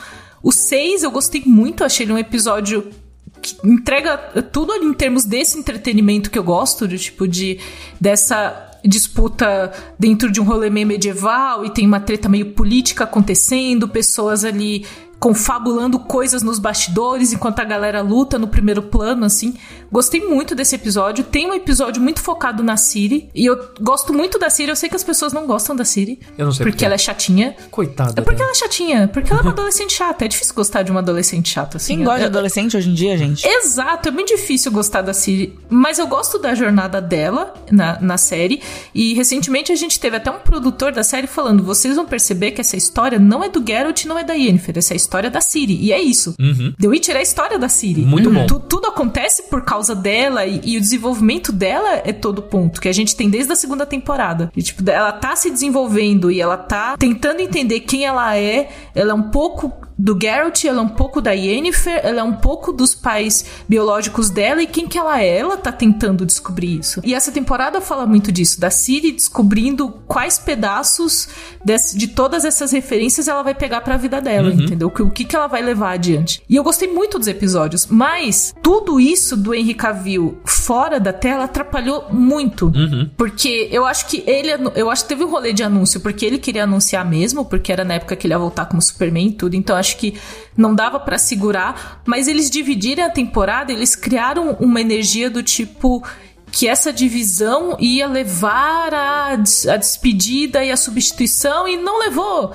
[0.46, 2.88] O 6 eu gostei muito, achei ele um episódio
[3.41, 7.60] que entrega tudo ali em termos desse entretenimento que eu gosto, de tipo de
[8.00, 13.88] dessa disputa dentro de um rolê meio medieval e tem uma treta meio política acontecendo,
[13.88, 14.86] pessoas ali
[15.20, 19.55] confabulando coisas nos bastidores enquanto a galera luta no primeiro plano, assim.
[19.91, 21.24] Gostei muito desse episódio.
[21.24, 23.30] Tem um episódio muito focado na Siri.
[23.34, 24.70] E eu gosto muito da Siri.
[24.70, 26.20] Eu sei que as pessoas não gostam da Siri.
[26.38, 26.86] Eu não sei porque, porque.
[26.86, 27.55] ela é chatinha.
[27.72, 28.13] Coitada.
[28.18, 28.49] É porque dela.
[28.49, 29.07] ela é chatinha.
[29.07, 30.26] Porque ela é uma adolescente chata.
[30.26, 31.95] É difícil gostar de uma adolescente chata, assim.
[31.95, 33.47] Quem gosta de adolescente hoje em dia, gente?
[33.47, 34.09] Exato.
[34.09, 35.57] É muito difícil gostar da Siri.
[35.70, 38.61] Mas eu gosto da jornada dela na, na série.
[38.93, 42.61] E recentemente a gente teve até um produtor da série falando: vocês vão perceber que
[42.61, 44.78] essa história não é do Geralt, não é da Yennefer.
[44.78, 45.78] Essa história história da Siri.
[45.80, 46.36] E é isso.
[46.39, 46.74] Uhum.
[46.80, 48.01] The Witcher é a história da Siri.
[48.01, 48.45] Muito bom.
[48.45, 52.89] Tu, tudo acontece por causa dela e, e, o desenvolvimento dela é todo ponto que
[52.89, 54.51] a gente tem desde a segunda temporada.
[54.56, 58.70] E, tipo, ela tá se desenvolvendo e ela tá tentando entender quem ela é.
[58.93, 62.34] Ela é um pouco do Geralt, ela é um pouco da Yennefer, ela é um
[62.34, 65.38] pouco dos pais biológicos dela e quem que ela é.
[65.38, 67.01] Ela tá tentando descobrir isso.
[67.03, 71.30] E essa temporada fala muito disso, da Ciri descobrindo quais pedaços
[71.64, 74.62] desse, de todas essas referências ela vai pegar para a vida dela, uhum.
[74.62, 74.89] entendeu?
[75.04, 76.41] O que, que ela vai levar adiante.
[76.50, 81.46] E eu gostei muito dos episódios, mas tudo isso do Henry Cavill fora da tela
[81.46, 82.68] atrapalhou muito.
[82.68, 83.10] Uhum.
[83.18, 86.38] Porque eu acho que ele, eu acho que teve um rolê de anúncio, porque ele
[86.38, 89.56] queria anunciar mesmo, porque era na época que ele ia voltar como Superman e tudo,
[89.56, 90.16] então acho que
[90.58, 96.04] não dava para segurar, mas eles dividiram a temporada, eles criaram uma energia do tipo
[96.52, 102.54] que essa divisão ia levar a, a despedida e a substituição e não levou.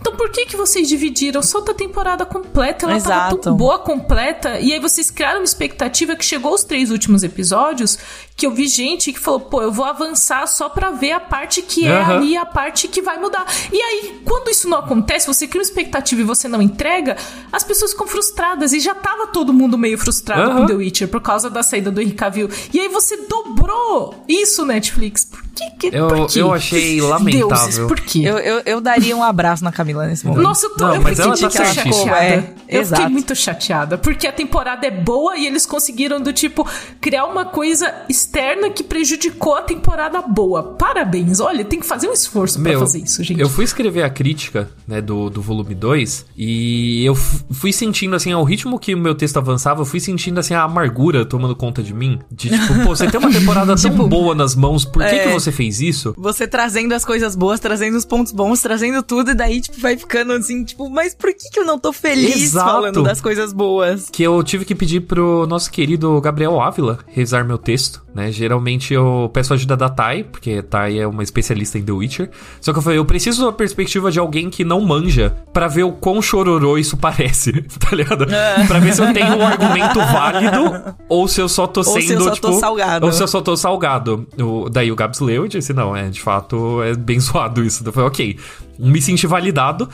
[0.00, 1.42] Então por que que vocês dividiram?
[1.42, 3.10] Solta a temporada completa, ela Exato.
[3.10, 7.22] tava tão boa completa, e aí vocês criaram uma expectativa que chegou os três últimos
[7.22, 7.98] episódios,
[8.36, 11.62] que eu vi gente que falou, pô, eu vou avançar só pra ver a parte
[11.62, 12.10] que é uhum.
[12.10, 13.46] ali, a parte que vai mudar.
[13.72, 17.16] E aí, quando isso não acontece, você cria uma expectativa e você não entrega,
[17.50, 20.56] as pessoas ficam frustradas, e já tava todo mundo meio frustrado uhum.
[20.58, 22.50] com The Witcher, por causa da saída do Henry Cavill.
[22.72, 25.24] E aí você dobrou isso, Netflix.
[25.24, 25.96] Por que que...
[25.96, 27.48] Eu, eu achei lamentável.
[27.48, 28.22] Deuses, por quê?
[28.24, 30.42] Eu, eu, eu daria um abraço na Camila Camila nesse momento.
[30.42, 30.86] Nossa, eu tô.
[30.86, 32.24] Não, eu mas ela tá que ela chateada.
[32.24, 33.02] É, eu exato.
[33.02, 33.98] fiquei muito chateada.
[33.98, 36.68] Porque a temporada é boa e eles conseguiram, do tipo,
[37.00, 40.62] criar uma coisa externa que prejudicou a temporada boa.
[40.62, 41.40] Parabéns.
[41.40, 43.40] Olha, tem que fazer um esforço Meu, pra fazer isso, gente.
[43.40, 48.32] Eu fui escrever a crítica, né, do, do volume 2 e eu fui sentindo, assim,
[48.32, 51.82] ao ritmo que o meu texto avançava, eu fui sentindo, assim, a amargura tomando conta
[51.82, 52.18] de mim.
[52.30, 55.26] De tipo, pô, você tem uma temporada tão tipo, boa nas mãos, por que, é,
[55.26, 56.14] que você fez isso?
[56.16, 59.96] Você trazendo as coisas boas, trazendo os pontos bons, trazendo tudo, e daí, tipo, vai
[59.96, 62.70] ficando assim, tipo, mas por que, que eu não tô feliz Exato.
[62.70, 64.08] falando das coisas boas?
[64.10, 68.30] Que eu tive que pedir pro nosso querido Gabriel Ávila revisar meu texto, né?
[68.32, 72.30] Geralmente eu peço ajuda da Thay, porque Thay é uma especialista em The Witcher.
[72.60, 75.84] Só que eu falei, eu preciso da perspectiva de alguém que não manja para ver
[75.84, 78.24] o quão chororô isso parece, tá ligado?
[78.32, 78.66] É.
[78.66, 82.02] pra ver se eu tenho um argumento válido ou se eu só tô sendo, ou
[82.02, 83.06] se eu só tipo, tô salgado.
[83.06, 84.26] Ou se eu só tô salgado.
[84.38, 87.82] O, daí o Gabs leu e disse, não, é, de fato, é bem zoado isso.
[87.84, 88.38] Eu falei, ok,
[88.78, 89.88] me senti validado.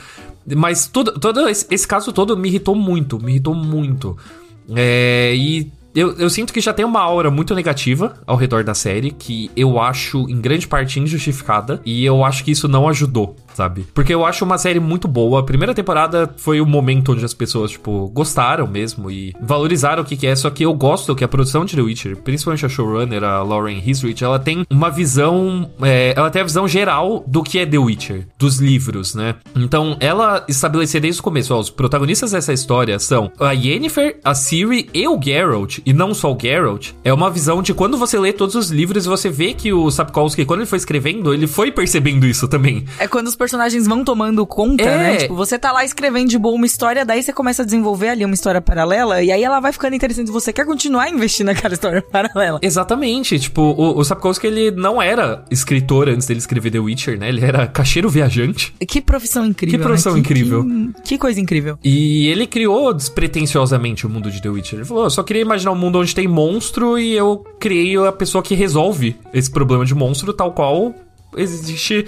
[0.55, 4.17] Mas tudo, todo esse, esse caso todo me irritou muito, me irritou muito.
[4.75, 8.73] É, e eu, eu sinto que já tem uma aura muito negativa ao redor da
[8.73, 11.81] série, que eu acho, em grande parte, injustificada.
[11.85, 13.85] E eu acho que isso não ajudou sabe?
[13.93, 15.39] Porque eu acho uma série muito boa.
[15.39, 20.05] A primeira temporada foi o momento onde as pessoas, tipo, gostaram mesmo e valorizaram o
[20.05, 20.35] que, que é.
[20.35, 23.81] Só que eu gosto que a produção de The Witcher, principalmente a showrunner, a Lauren
[23.85, 25.69] Hisrich, ela tem uma visão.
[25.81, 29.35] É, ela tem a visão geral do que é The Witcher, dos livros, né?
[29.55, 34.33] Então, ela estabelecer desde o começo, ó, os protagonistas dessa história são a Yennefer, a
[34.33, 36.91] Ciri e o Geralt, e não só o Geralt.
[37.03, 40.45] É uma visão de quando você lê todos os livros, você vê que o Sapkowski,
[40.45, 42.85] quando ele foi escrevendo, ele foi percebendo isso também.
[42.97, 44.97] É quando os personagens vão tomando conta, é.
[44.97, 45.17] né?
[45.17, 48.23] Tipo, você tá lá escrevendo de boa uma história, daí você começa a desenvolver ali
[48.23, 50.31] uma história paralela, e aí ela vai ficando interessante.
[50.31, 52.59] Você quer continuar investindo naquela história paralela.
[52.61, 53.37] Exatamente.
[53.37, 57.27] Tipo, o, o Sapkowski, ele não era escritor antes dele escrever The Witcher, né?
[57.27, 58.73] Ele era caixeiro viajante.
[58.87, 59.77] Que profissão incrível.
[59.77, 60.19] Que profissão né?
[60.19, 60.63] incrível.
[60.63, 61.77] Que, que, coisa incrível.
[61.83, 64.79] E ele criou despretensiosamente o mundo de The Witcher.
[64.79, 68.11] Ele falou: eu só queria imaginar um mundo onde tem monstro e eu criei a
[68.11, 70.93] pessoa que resolve esse problema de monstro, tal qual
[71.37, 72.05] existe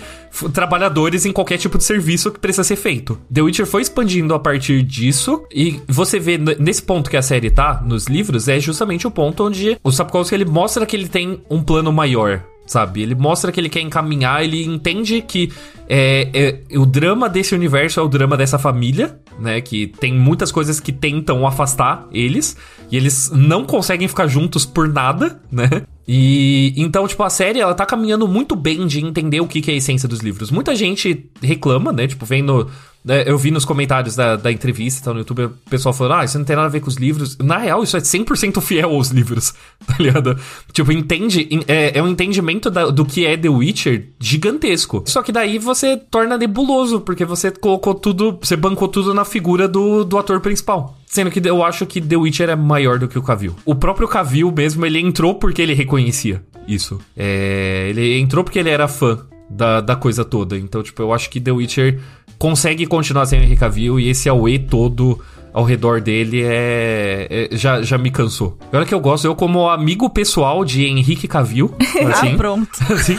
[0.54, 3.18] trabalhadores em qualquer tipo de serviço que precisa ser feito.
[3.34, 7.50] The Witcher foi expandindo a partir disso e você vê nesse ponto que a série
[7.50, 11.42] tá nos livros é justamente o ponto onde o Sapkowski ele mostra que ele tem
[11.50, 13.02] um plano maior sabe?
[13.02, 15.52] Ele mostra que ele quer encaminhar, ele entende que
[15.88, 19.62] é, é, o drama desse universo é o drama dessa família, né?
[19.62, 22.58] Que tem muitas coisas que tentam afastar eles,
[22.92, 25.84] e eles não conseguem ficar juntos por nada, né?
[26.08, 29.72] E então, tipo, a série ela tá caminhando muito bem de entender o que, que
[29.72, 30.52] é a essência dos livros.
[30.52, 32.08] Muita gente reclama, né?
[32.08, 32.70] Tipo, vendo
[33.06, 36.26] né, eu vi nos comentários da, da entrevista então, no YouTube, o pessoal falando, ah,
[36.26, 37.38] isso não tem nada a ver com os livros.
[37.38, 39.54] Na real, isso é 100% fiel aos livros,
[39.86, 40.36] tá ligado?
[40.74, 45.04] Tipo, entende, é, é um entendimento da, do que é The Witcher gigantesco.
[45.06, 49.68] Só que daí você torna nebuloso, porque você colocou tudo, você bancou tudo na figura
[49.68, 50.98] do, do ator principal.
[51.16, 53.56] Sendo que eu acho que The Witcher é maior do que o Cavill.
[53.64, 57.00] O próprio Cavill mesmo, ele entrou porque ele reconhecia isso.
[57.16, 60.58] É, ele entrou porque ele era fã da, da coisa toda.
[60.58, 62.02] Então, tipo, eu acho que The Witcher
[62.38, 65.18] consegue continuar sendo Henry Cavill e esse Aue todo
[65.56, 68.58] ao redor dele é, é, já, já me cansou.
[68.68, 71.74] Agora que eu gosto, eu como amigo pessoal de Henrique Cavill,
[72.12, 72.70] assim, ah, pronto.
[72.92, 73.16] Assim,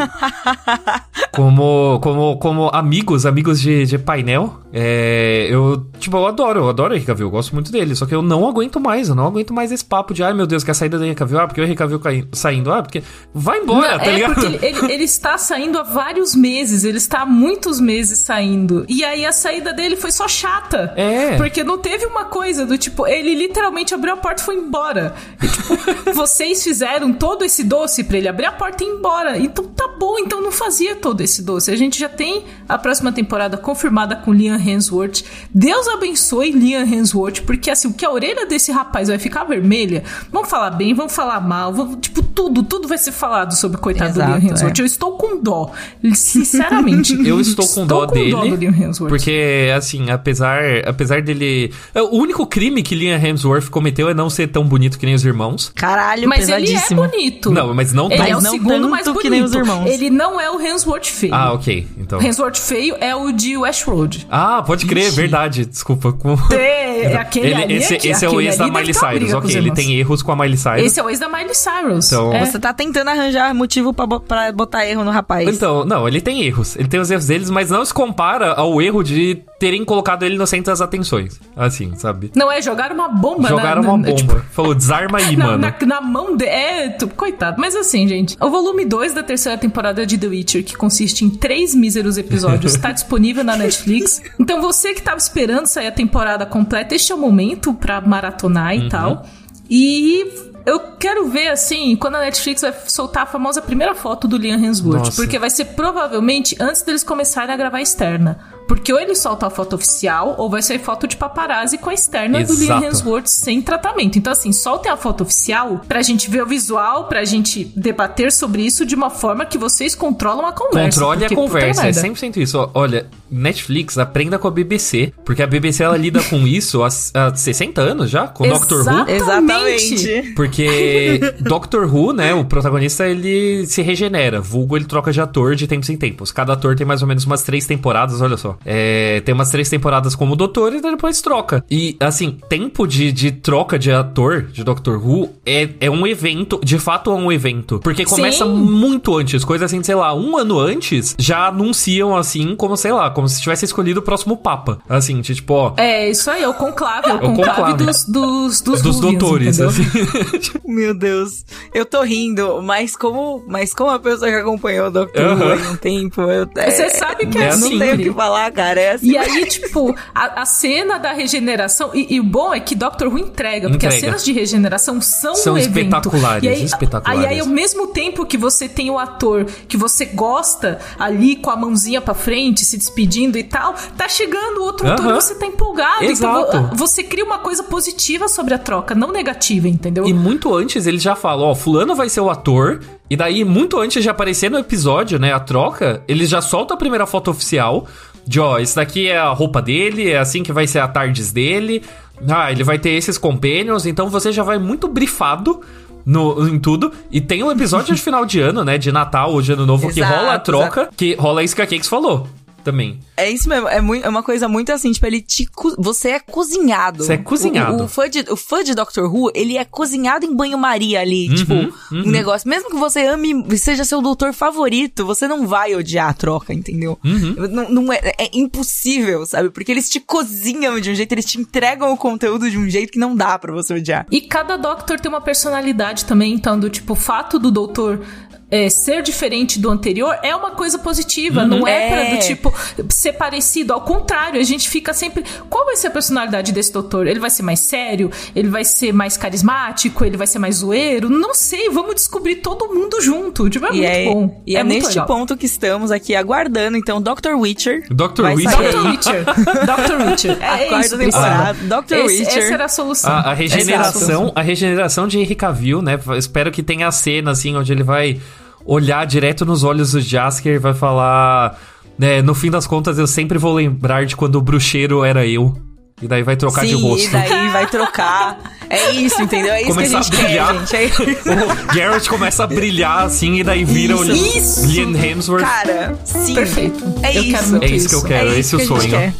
[1.33, 6.93] como, como, como amigos, amigos de, de painel, é, eu, tipo, eu adoro, eu adoro
[6.93, 9.55] Henrique Cavill, eu gosto muito dele, só que eu não aguento mais, eu não aguento
[9.55, 11.61] mais esse papo de, ai meu Deus, que a saída do Henrique Cavill, ah, porque
[11.61, 12.01] o Henrique Cavill
[12.33, 14.35] saindo, ah, porque vai embora, não, tá é ligado?
[14.35, 18.85] Porque ele, ele, ele, está saindo há vários meses, ele está há muitos meses saindo,
[18.89, 20.93] e aí a saída dele foi só chata.
[20.97, 21.37] É.
[21.37, 25.15] Porque não teve uma coisa do tipo, ele literalmente abriu a porta e foi embora.
[25.43, 29.39] E, tipo, vocês fizeram todo esse doce para ele abrir a porta e ir embora.
[29.39, 31.71] Então tá bom, então não fazia todo esse doce.
[31.71, 35.25] A gente já tem a próxima temporada confirmada com Liam Hemsworth.
[35.53, 40.05] Deus abençoe Liam Hemsworth, porque assim, o que a orelha desse rapaz vai ficar vermelha,
[40.31, 43.81] vamos falar bem, vamos falar mal, vamos, tipo, tudo, tudo vai ser falado sobre o
[43.81, 44.79] coitado Exato, do Liam Hemsworth.
[44.79, 44.83] É.
[44.83, 45.73] Eu estou com dó,
[46.15, 47.15] sinceramente.
[47.27, 52.47] Eu estou com estou dó com dele, dó porque assim, apesar, apesar dele, o único
[52.47, 55.73] crime que Liam Hemsworth cometeu é não ser tão bonito que nem os irmãos.
[55.75, 57.51] Caralho, mas ele é bonito.
[57.51, 58.29] Não, mas não Ele tá.
[58.29, 59.23] é o segundo mais bonito.
[59.23, 59.87] Que nem os irmãos.
[59.87, 61.35] Ele não é o Hemsworth feio.
[61.35, 61.87] Ah, ok.
[61.99, 62.19] Então.
[62.19, 64.27] O Hemsworth feio é o de Westworld.
[64.31, 65.17] Ah, pode crer, Ixi.
[65.17, 65.67] verdade.
[65.67, 66.13] Desculpa.
[66.13, 66.37] Com...
[66.53, 69.57] É, é aquele ele, ali esse, aqui, esse é o ex da Miley Cyrus, ok.
[69.57, 70.83] Ele tem erros com a Miley Cyrus.
[70.83, 72.07] Esse é o ex da Miley Cyrus.
[72.07, 72.33] Então...
[72.33, 72.45] É.
[72.45, 75.49] Você tá tentando arranjar motivo pra, pra botar erro no rapaz.
[75.49, 76.77] Então, não, ele tem erros.
[76.77, 80.37] Ele tem os erros deles, mas não se compara ao erro de terem colocado ele
[80.37, 81.41] no centro das atenções.
[81.57, 82.31] Assim, sabe?
[82.35, 84.15] Não, é jogar uma bomba Jogaram na, uma bomba.
[84.15, 84.37] Tipo...
[84.51, 85.59] Falou, desarma aí, na, mano.
[85.59, 86.45] Na, na mão de...
[86.45, 87.09] É, tu...
[87.09, 87.57] coitado.
[87.59, 91.31] Mas assim, gente, o volume 2 da terceira temporada de The Witcher, que consiste em
[91.31, 94.23] três míseros episódios, está disponível na Netflix.
[94.39, 98.75] Então você que tava esperando sair a temporada completa, este é o momento pra maratonar
[98.75, 98.89] e uhum.
[98.89, 99.27] tal.
[99.69, 100.25] E
[100.67, 104.59] eu quero ver, assim, quando a Netflix vai soltar a famosa primeira foto do Liam
[104.59, 105.15] Hemsworth.
[105.15, 108.56] Porque vai ser provavelmente antes deles começarem a gravar a externa.
[108.67, 111.95] Porque ou ele solta a foto oficial, ou vai ser foto de paparazzi com a
[111.95, 112.59] externa Exato.
[112.59, 114.19] do Liam Hemsworth sem tratamento.
[114.19, 118.63] Então, assim, soltem a foto oficial pra gente ver o visual, pra gente debater sobre
[118.63, 121.01] isso de uma forma que vocês controlam a conversa.
[121.01, 122.71] Controle a conversa, é 100% isso.
[122.75, 127.35] Olha, Netflix, aprenda com a BBC, porque a BBC ela lida com isso há, há
[127.35, 128.69] 60 anos já, com Exatamente.
[128.69, 129.11] Doctor Who.
[129.11, 130.33] Exatamente.
[130.35, 134.41] Porque Doctor Who, né, o protagonista, ele se regenera.
[134.41, 136.33] Vulgo, ele troca de ator de tempos em tempos.
[136.33, 138.56] Cada ator tem mais ou menos umas três temporadas, olha só.
[138.65, 141.65] É, tem umas três temporadas como doutor e depois troca.
[141.71, 146.61] E, assim, tempo de, de troca de ator de Doctor Who é, é um evento,
[146.63, 147.81] de fato é um evento.
[147.81, 148.53] Porque começa Sim.
[148.53, 153.11] muito antes, coisa assim, sei lá, um ano antes, já anunciam assim, como, sei lá,
[153.11, 154.79] como se tivesse escolhido o próximo Papa.
[154.89, 155.75] Assim, tipo, ó.
[155.77, 159.61] É, isso aí, é o conclave, é o, conclave, conclave dos, dos, dos, dos doutores,
[159.61, 159.85] assim.
[160.65, 161.45] Meu Deus.
[161.75, 165.45] Eu tô rindo, mas como, mas como a pessoa que acompanhou o Doctor uh -huh.
[165.45, 167.71] Who há um tempo, eu, é, Você sabe que é, é assim.
[167.71, 168.81] Não tenho o que falar, cara.
[168.81, 169.11] É assim.
[169.11, 173.09] E aí, tipo, a, a cena da regeneração, e, e, o bom é que Doctor
[173.09, 173.95] Who entrega, porque entrega.
[173.95, 176.59] as cenas de regeneração são, são um espetaculares, evento.
[176.59, 177.25] E aí, espetaculares.
[177.25, 181.51] Aí, aí, ao mesmo tempo que você tem o ator que você gosta ali com
[181.51, 184.95] a mãozinha pra frente, se despedindo e tal, tá chegando outro uh -huh.
[184.95, 186.05] ator e você tá empolgado.
[186.05, 186.57] Então Exato.
[186.57, 190.07] Então você cria uma coisa positiva sobre a troca, não negativa, entendeu?
[190.07, 193.79] E muito antes ele já fala, ó, fulano vai ser o ator, e daí, muito
[193.79, 197.87] antes de aparecer no episódio, né, a troca, eles já soltam a primeira foto oficial
[198.27, 201.33] de, ó, isso daqui é a roupa dele, é assim que vai ser a tardes
[201.33, 201.83] dele.
[202.29, 205.61] Ah, ele vai ter esses companions, então você já vai muito brifado
[206.05, 206.93] no, em tudo.
[207.11, 208.79] E tem um episódio de final de ano, né?
[208.79, 210.97] De Natal ou de Ano Novo, exato, que rola a troca, exato.
[210.97, 212.27] que rola isso que a Cakes falou
[212.67, 212.99] também.
[213.17, 215.49] É isso mesmo, é, muito, é uma coisa muito assim, tipo, ele te.
[215.79, 217.05] Você é cozinhado.
[217.05, 217.83] Você é cozinhado.
[217.83, 221.29] O, o, fã de, o fã de Doctor Who, ele é cozinhado em banho-maria ali.
[221.29, 221.73] Uhum, tipo, uhum.
[221.93, 222.49] um negócio.
[222.49, 226.99] Mesmo que você ame, seja seu doutor favorito, você não vai odiar a troca, entendeu?
[227.05, 227.37] Uhum.
[227.49, 229.51] Não, não é, é impossível, sabe?
[229.51, 232.93] Porque eles te cozinham de um jeito, eles te entregam o conteúdo de um jeito
[232.93, 234.07] que não dá para você odiar.
[234.11, 238.05] E cada Doctor tem uma personalidade também, então, do tipo, o fato do doutor
[238.51, 242.21] é, ser diferente do anterior é uma coisa positiva, uhum, não é, é para do
[242.21, 242.53] tipo
[242.89, 247.07] ser parecido, ao contrário, a gente fica sempre, qual vai ser a personalidade desse doutor?
[247.07, 248.11] Ele vai ser mais sério?
[248.35, 250.05] Ele vai ser mais carismático?
[250.05, 251.09] Ele vai ser mais zoeiro?
[251.09, 254.43] Não sei, vamos descobrir todo mundo junto, tipo, é e muito é, bom.
[254.47, 255.07] E é, é neste legal.
[255.07, 257.35] ponto que estamos aqui aguardando, então, Dr.
[257.37, 257.83] Witcher.
[257.91, 258.27] Dr.
[258.27, 258.73] Witcher.
[258.73, 258.89] Dr.
[258.89, 259.25] Witcher.
[259.25, 260.09] Dr.
[260.09, 260.37] Witcher.
[260.47, 261.59] É, a quarta temporada.
[261.61, 261.95] Ah, Dr.
[261.95, 262.39] Esse, Witcher.
[262.39, 263.11] Essa era a solução.
[263.11, 265.99] A, a regeneração, a, a regeneração de Henry Cavill, né?
[266.17, 268.21] Espero que tenha a cena assim onde ele vai
[268.67, 271.59] olhar direto nos olhos do Jasker e vai falar.
[271.99, 275.57] Né, no fim das contas, eu sempre vou lembrar de quando o bruxeiro era eu.
[276.03, 277.09] E daí vai trocar Sim, de rosto.
[277.09, 278.39] E daí vai trocar.
[278.69, 279.55] É isso, entendeu?
[279.55, 280.67] É isso começa que a gente a brilhar.
[280.67, 281.29] quer, gente.
[281.29, 281.73] É...
[281.73, 284.67] O Garrett começa a brilhar assim e daí vira isso, o isso.
[284.67, 285.43] Liam Hemsworth.
[285.43, 286.35] Cara, sim.
[286.35, 286.85] Perfeito.
[287.03, 287.57] É eu isso.
[287.63, 288.91] é isso que eu quero, é esse é o sonho.
[288.91, 289.15] Quer.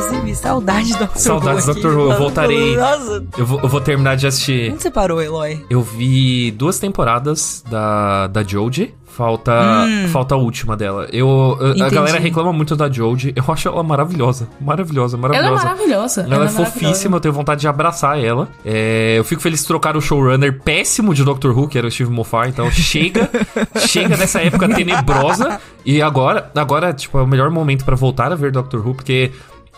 [0.00, 1.18] Inclusive, saudade do Dr.
[1.18, 1.86] Saudades do Dr.
[1.88, 2.12] Who.
[2.12, 2.76] Eu voltarei.
[2.76, 3.24] Nossa.
[3.36, 4.72] Eu vou, eu vou terminar de assistir.
[4.72, 5.64] Onde você parou, Eloy?
[5.68, 8.94] Eu vi duas temporadas da, da Joji.
[9.04, 9.52] Falta,
[9.84, 10.08] hum.
[10.08, 11.06] falta a última dela.
[11.12, 13.34] Eu, a galera reclama muito da Jodie.
[13.36, 14.48] Eu acho ela maravilhosa.
[14.60, 15.50] Maravilhosa, maravilhosa.
[15.50, 16.20] Ela é maravilhosa.
[16.22, 18.48] Ela, ela é, é fofíssima, eu tenho vontade de abraçar ela.
[18.64, 21.90] É, eu fico feliz de trocar o showrunner péssimo de Doctor Who, que era o
[21.90, 22.48] Steve Moffat.
[22.48, 23.28] Então chega,
[23.86, 25.60] chega dessa época tenebrosa.
[25.84, 29.32] E agora, agora, tipo, é o melhor momento para voltar a ver Doctor Who, porque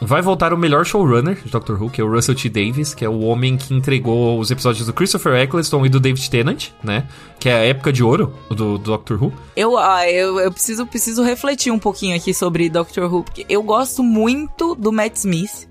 [0.05, 2.49] Vai voltar o melhor showrunner de Doctor Who, que é o Russell T.
[2.49, 6.29] Davis, que é o homem que entregou os episódios do Christopher Eccleston e do David
[6.29, 7.07] Tennant, né?
[7.39, 9.33] Que é a época de ouro do, do Doctor Who.
[9.55, 13.63] Eu, ah, eu, eu preciso, preciso refletir um pouquinho aqui sobre Doctor Who, porque eu
[13.63, 15.69] gosto muito do Matt Smith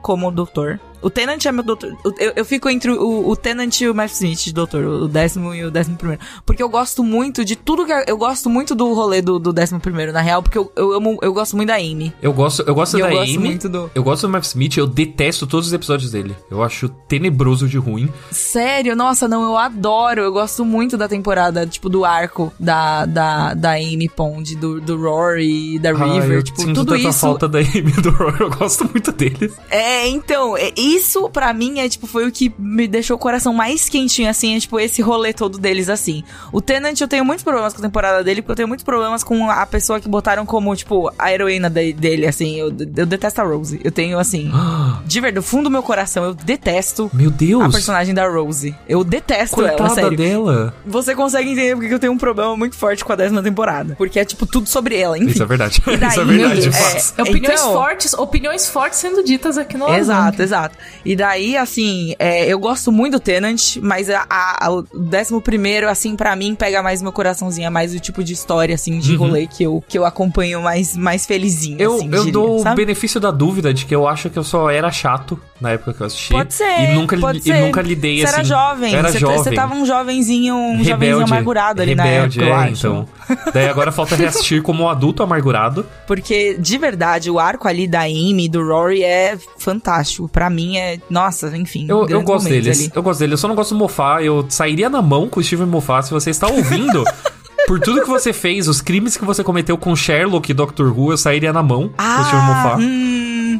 [0.00, 0.78] como doutor.
[1.02, 1.96] O Tenant é meu doutor.
[2.18, 4.84] Eu, eu fico entre o, o Tenant e o Matt Smith, doutor.
[4.84, 6.22] O décimo e o décimo primeiro.
[6.46, 7.92] Porque eu gosto muito de tudo que.
[8.06, 11.18] Eu gosto muito do rolê do, do décimo primeiro, na real, porque eu, eu, amo,
[11.20, 12.12] eu gosto muito da Amy.
[12.22, 13.16] Eu gosto, eu gosto da eu Amy.
[13.16, 13.90] Gosto muito do...
[13.94, 16.36] Eu gosto do Matt Smith, eu detesto todos os episódios dele.
[16.50, 18.08] Eu acho tenebroso de ruim.
[18.30, 18.94] Sério?
[18.94, 20.20] Nossa, não, eu adoro.
[20.20, 24.96] Eu gosto muito da temporada, tipo, do arco da, da, da Amy Pond, do, do
[24.96, 26.30] Rory, da River.
[26.30, 27.18] Ah, eu tipo, sinto tudo tanta isso.
[27.18, 28.40] falta da Amy e do Rory.
[28.40, 29.54] Eu gosto muito deles.
[29.70, 33.52] É, então, é, isso para mim é tipo foi o que me deixou o coração
[33.52, 36.22] mais quentinho assim, é tipo esse rolê todo deles assim.
[36.52, 39.22] O Tenant eu tenho muitos problemas com a temporada dele, porque eu tenho muitos problemas
[39.22, 42.56] com a pessoa que botaram como tipo a heroína de, dele assim.
[42.56, 42.66] Eu,
[42.96, 43.80] eu detesto a Rose.
[43.82, 44.50] Eu tenho assim,
[45.04, 47.62] de verdade, do fundo do meu coração eu detesto Meu Deus.
[47.62, 48.74] a personagem da Rose.
[48.88, 50.16] Eu detesto Coitada ela, sério.
[50.16, 50.74] dela.
[50.84, 54.18] Você consegue entender porque eu tenho um problema muito forte com a décima temporada, porque
[54.18, 55.30] é tipo tudo sobre ela, enfim.
[55.30, 55.82] Isso é verdade.
[55.84, 59.88] Daí, Isso é verdade, é, é, opiniões então, fortes, opiniões fortes sendo ditas aqui no
[59.94, 60.76] Exato, exato.
[61.04, 65.88] E daí assim, é, eu gosto muito do Tenant, mas a, a, o décimo primeiro,
[65.88, 69.12] assim, para mim, pega mais meu coraçãozinho, é mais o tipo de história, assim, de
[69.12, 69.18] uhum.
[69.18, 72.74] rolê que eu, que eu acompanho mais, mais felizinho, Eu, assim, eu diria, dou sabe?
[72.74, 75.94] o benefício da dúvida de que eu acho que eu só era chato na época
[75.94, 76.32] que eu assisti.
[76.32, 77.60] Pode ser, E nunca, pode e ser.
[77.60, 78.34] nunca lidei, você assim...
[78.34, 79.38] Era jovem, era você, jovem.
[79.38, 83.08] Você tava um jovenzinho, um rebelde, jovenzinho amargurado ali rebelde, na época, é, então.
[83.54, 85.86] Daí agora falta reassistir como um adulto amargurado.
[86.04, 90.28] Porque, de verdade, o arco ali da Amy e do Rory é fantástico.
[90.28, 90.98] Pra mim é.
[91.08, 91.86] Nossa, enfim.
[91.88, 92.80] Eu, eu gosto deles.
[92.80, 92.92] Ali.
[92.94, 93.32] Eu gosto deles.
[93.32, 94.20] Eu só não gosto do Mofá.
[94.20, 96.02] Eu sairia na mão com o Steven Mofá.
[96.02, 97.04] Se você está ouvindo.
[97.66, 101.12] Por tudo que você fez, os crimes que você cometeu com Sherlock e Doctor Who,
[101.12, 102.30] eu sairia na mão ah, do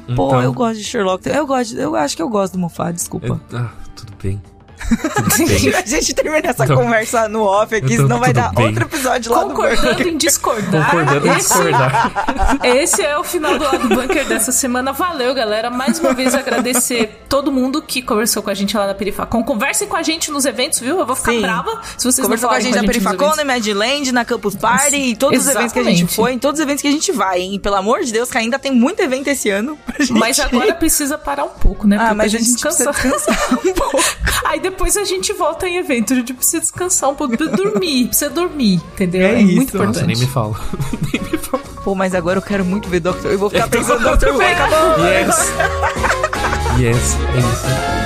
[0.09, 0.29] Hum, então...
[0.29, 1.29] Pô, eu gosto de Sherlock.
[1.29, 3.27] Eu gosto, eu acho que eu gosto do Mofá, desculpa.
[3.27, 4.41] Eu, ah, tudo bem.
[5.77, 8.67] a gente termina essa então, conversa no off aqui, senão vai dar bem.
[8.67, 10.91] outro episódio lá Concordando em discordar.
[10.91, 12.13] Concordando em discordar.
[12.65, 14.93] Esse é o final do lado bunker dessa semana.
[14.93, 15.71] Valeu, galera.
[15.71, 19.43] Mais uma vez agradecer todo mundo que conversou com a gente lá na Perifacon.
[19.43, 20.99] Conversem com a gente nos eventos, viu?
[20.99, 21.41] Eu vou ficar Sim.
[21.41, 25.15] brava se vocês Conversou com a gente na Perifacon, na Madland, na Campus Party, em
[25.15, 25.71] todos Exatamente.
[25.71, 27.59] os eventos que a gente foi, em todos os eventos que a gente vai, hein?
[27.59, 29.79] Pelo amor de Deus, que ainda tem muito evento esse ano.
[30.11, 31.97] Mas agora precisa parar um pouco, né?
[31.99, 32.93] Ah, mas a gente, a gente descansar.
[32.93, 34.03] descansar um pouco.
[34.45, 36.13] Aí depois a gente volta em evento.
[36.13, 39.23] A gente precisa descansar um pouco, dormir, precisa dormir, entendeu?
[39.23, 39.57] É, é isso.
[39.57, 39.95] muito importante.
[39.95, 40.61] Nossa, nem me fala.
[41.13, 41.63] nem me fala.
[41.85, 43.31] Pô, mas agora eu quero muito ver Doctor.
[43.31, 45.05] Eu vou ficar pensando, Doctor Who, acabou!
[45.05, 45.53] Yes!
[46.81, 48.03] yes, é isso.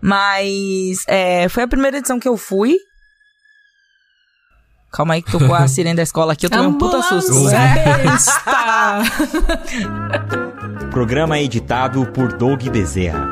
[0.00, 2.78] Mas é, foi a primeira edição que eu fui.
[4.90, 7.32] Calma aí que tocou a sirene da escola aqui, eu tomei um puta susto.
[10.90, 13.28] Programa editado por Doug Bezerra.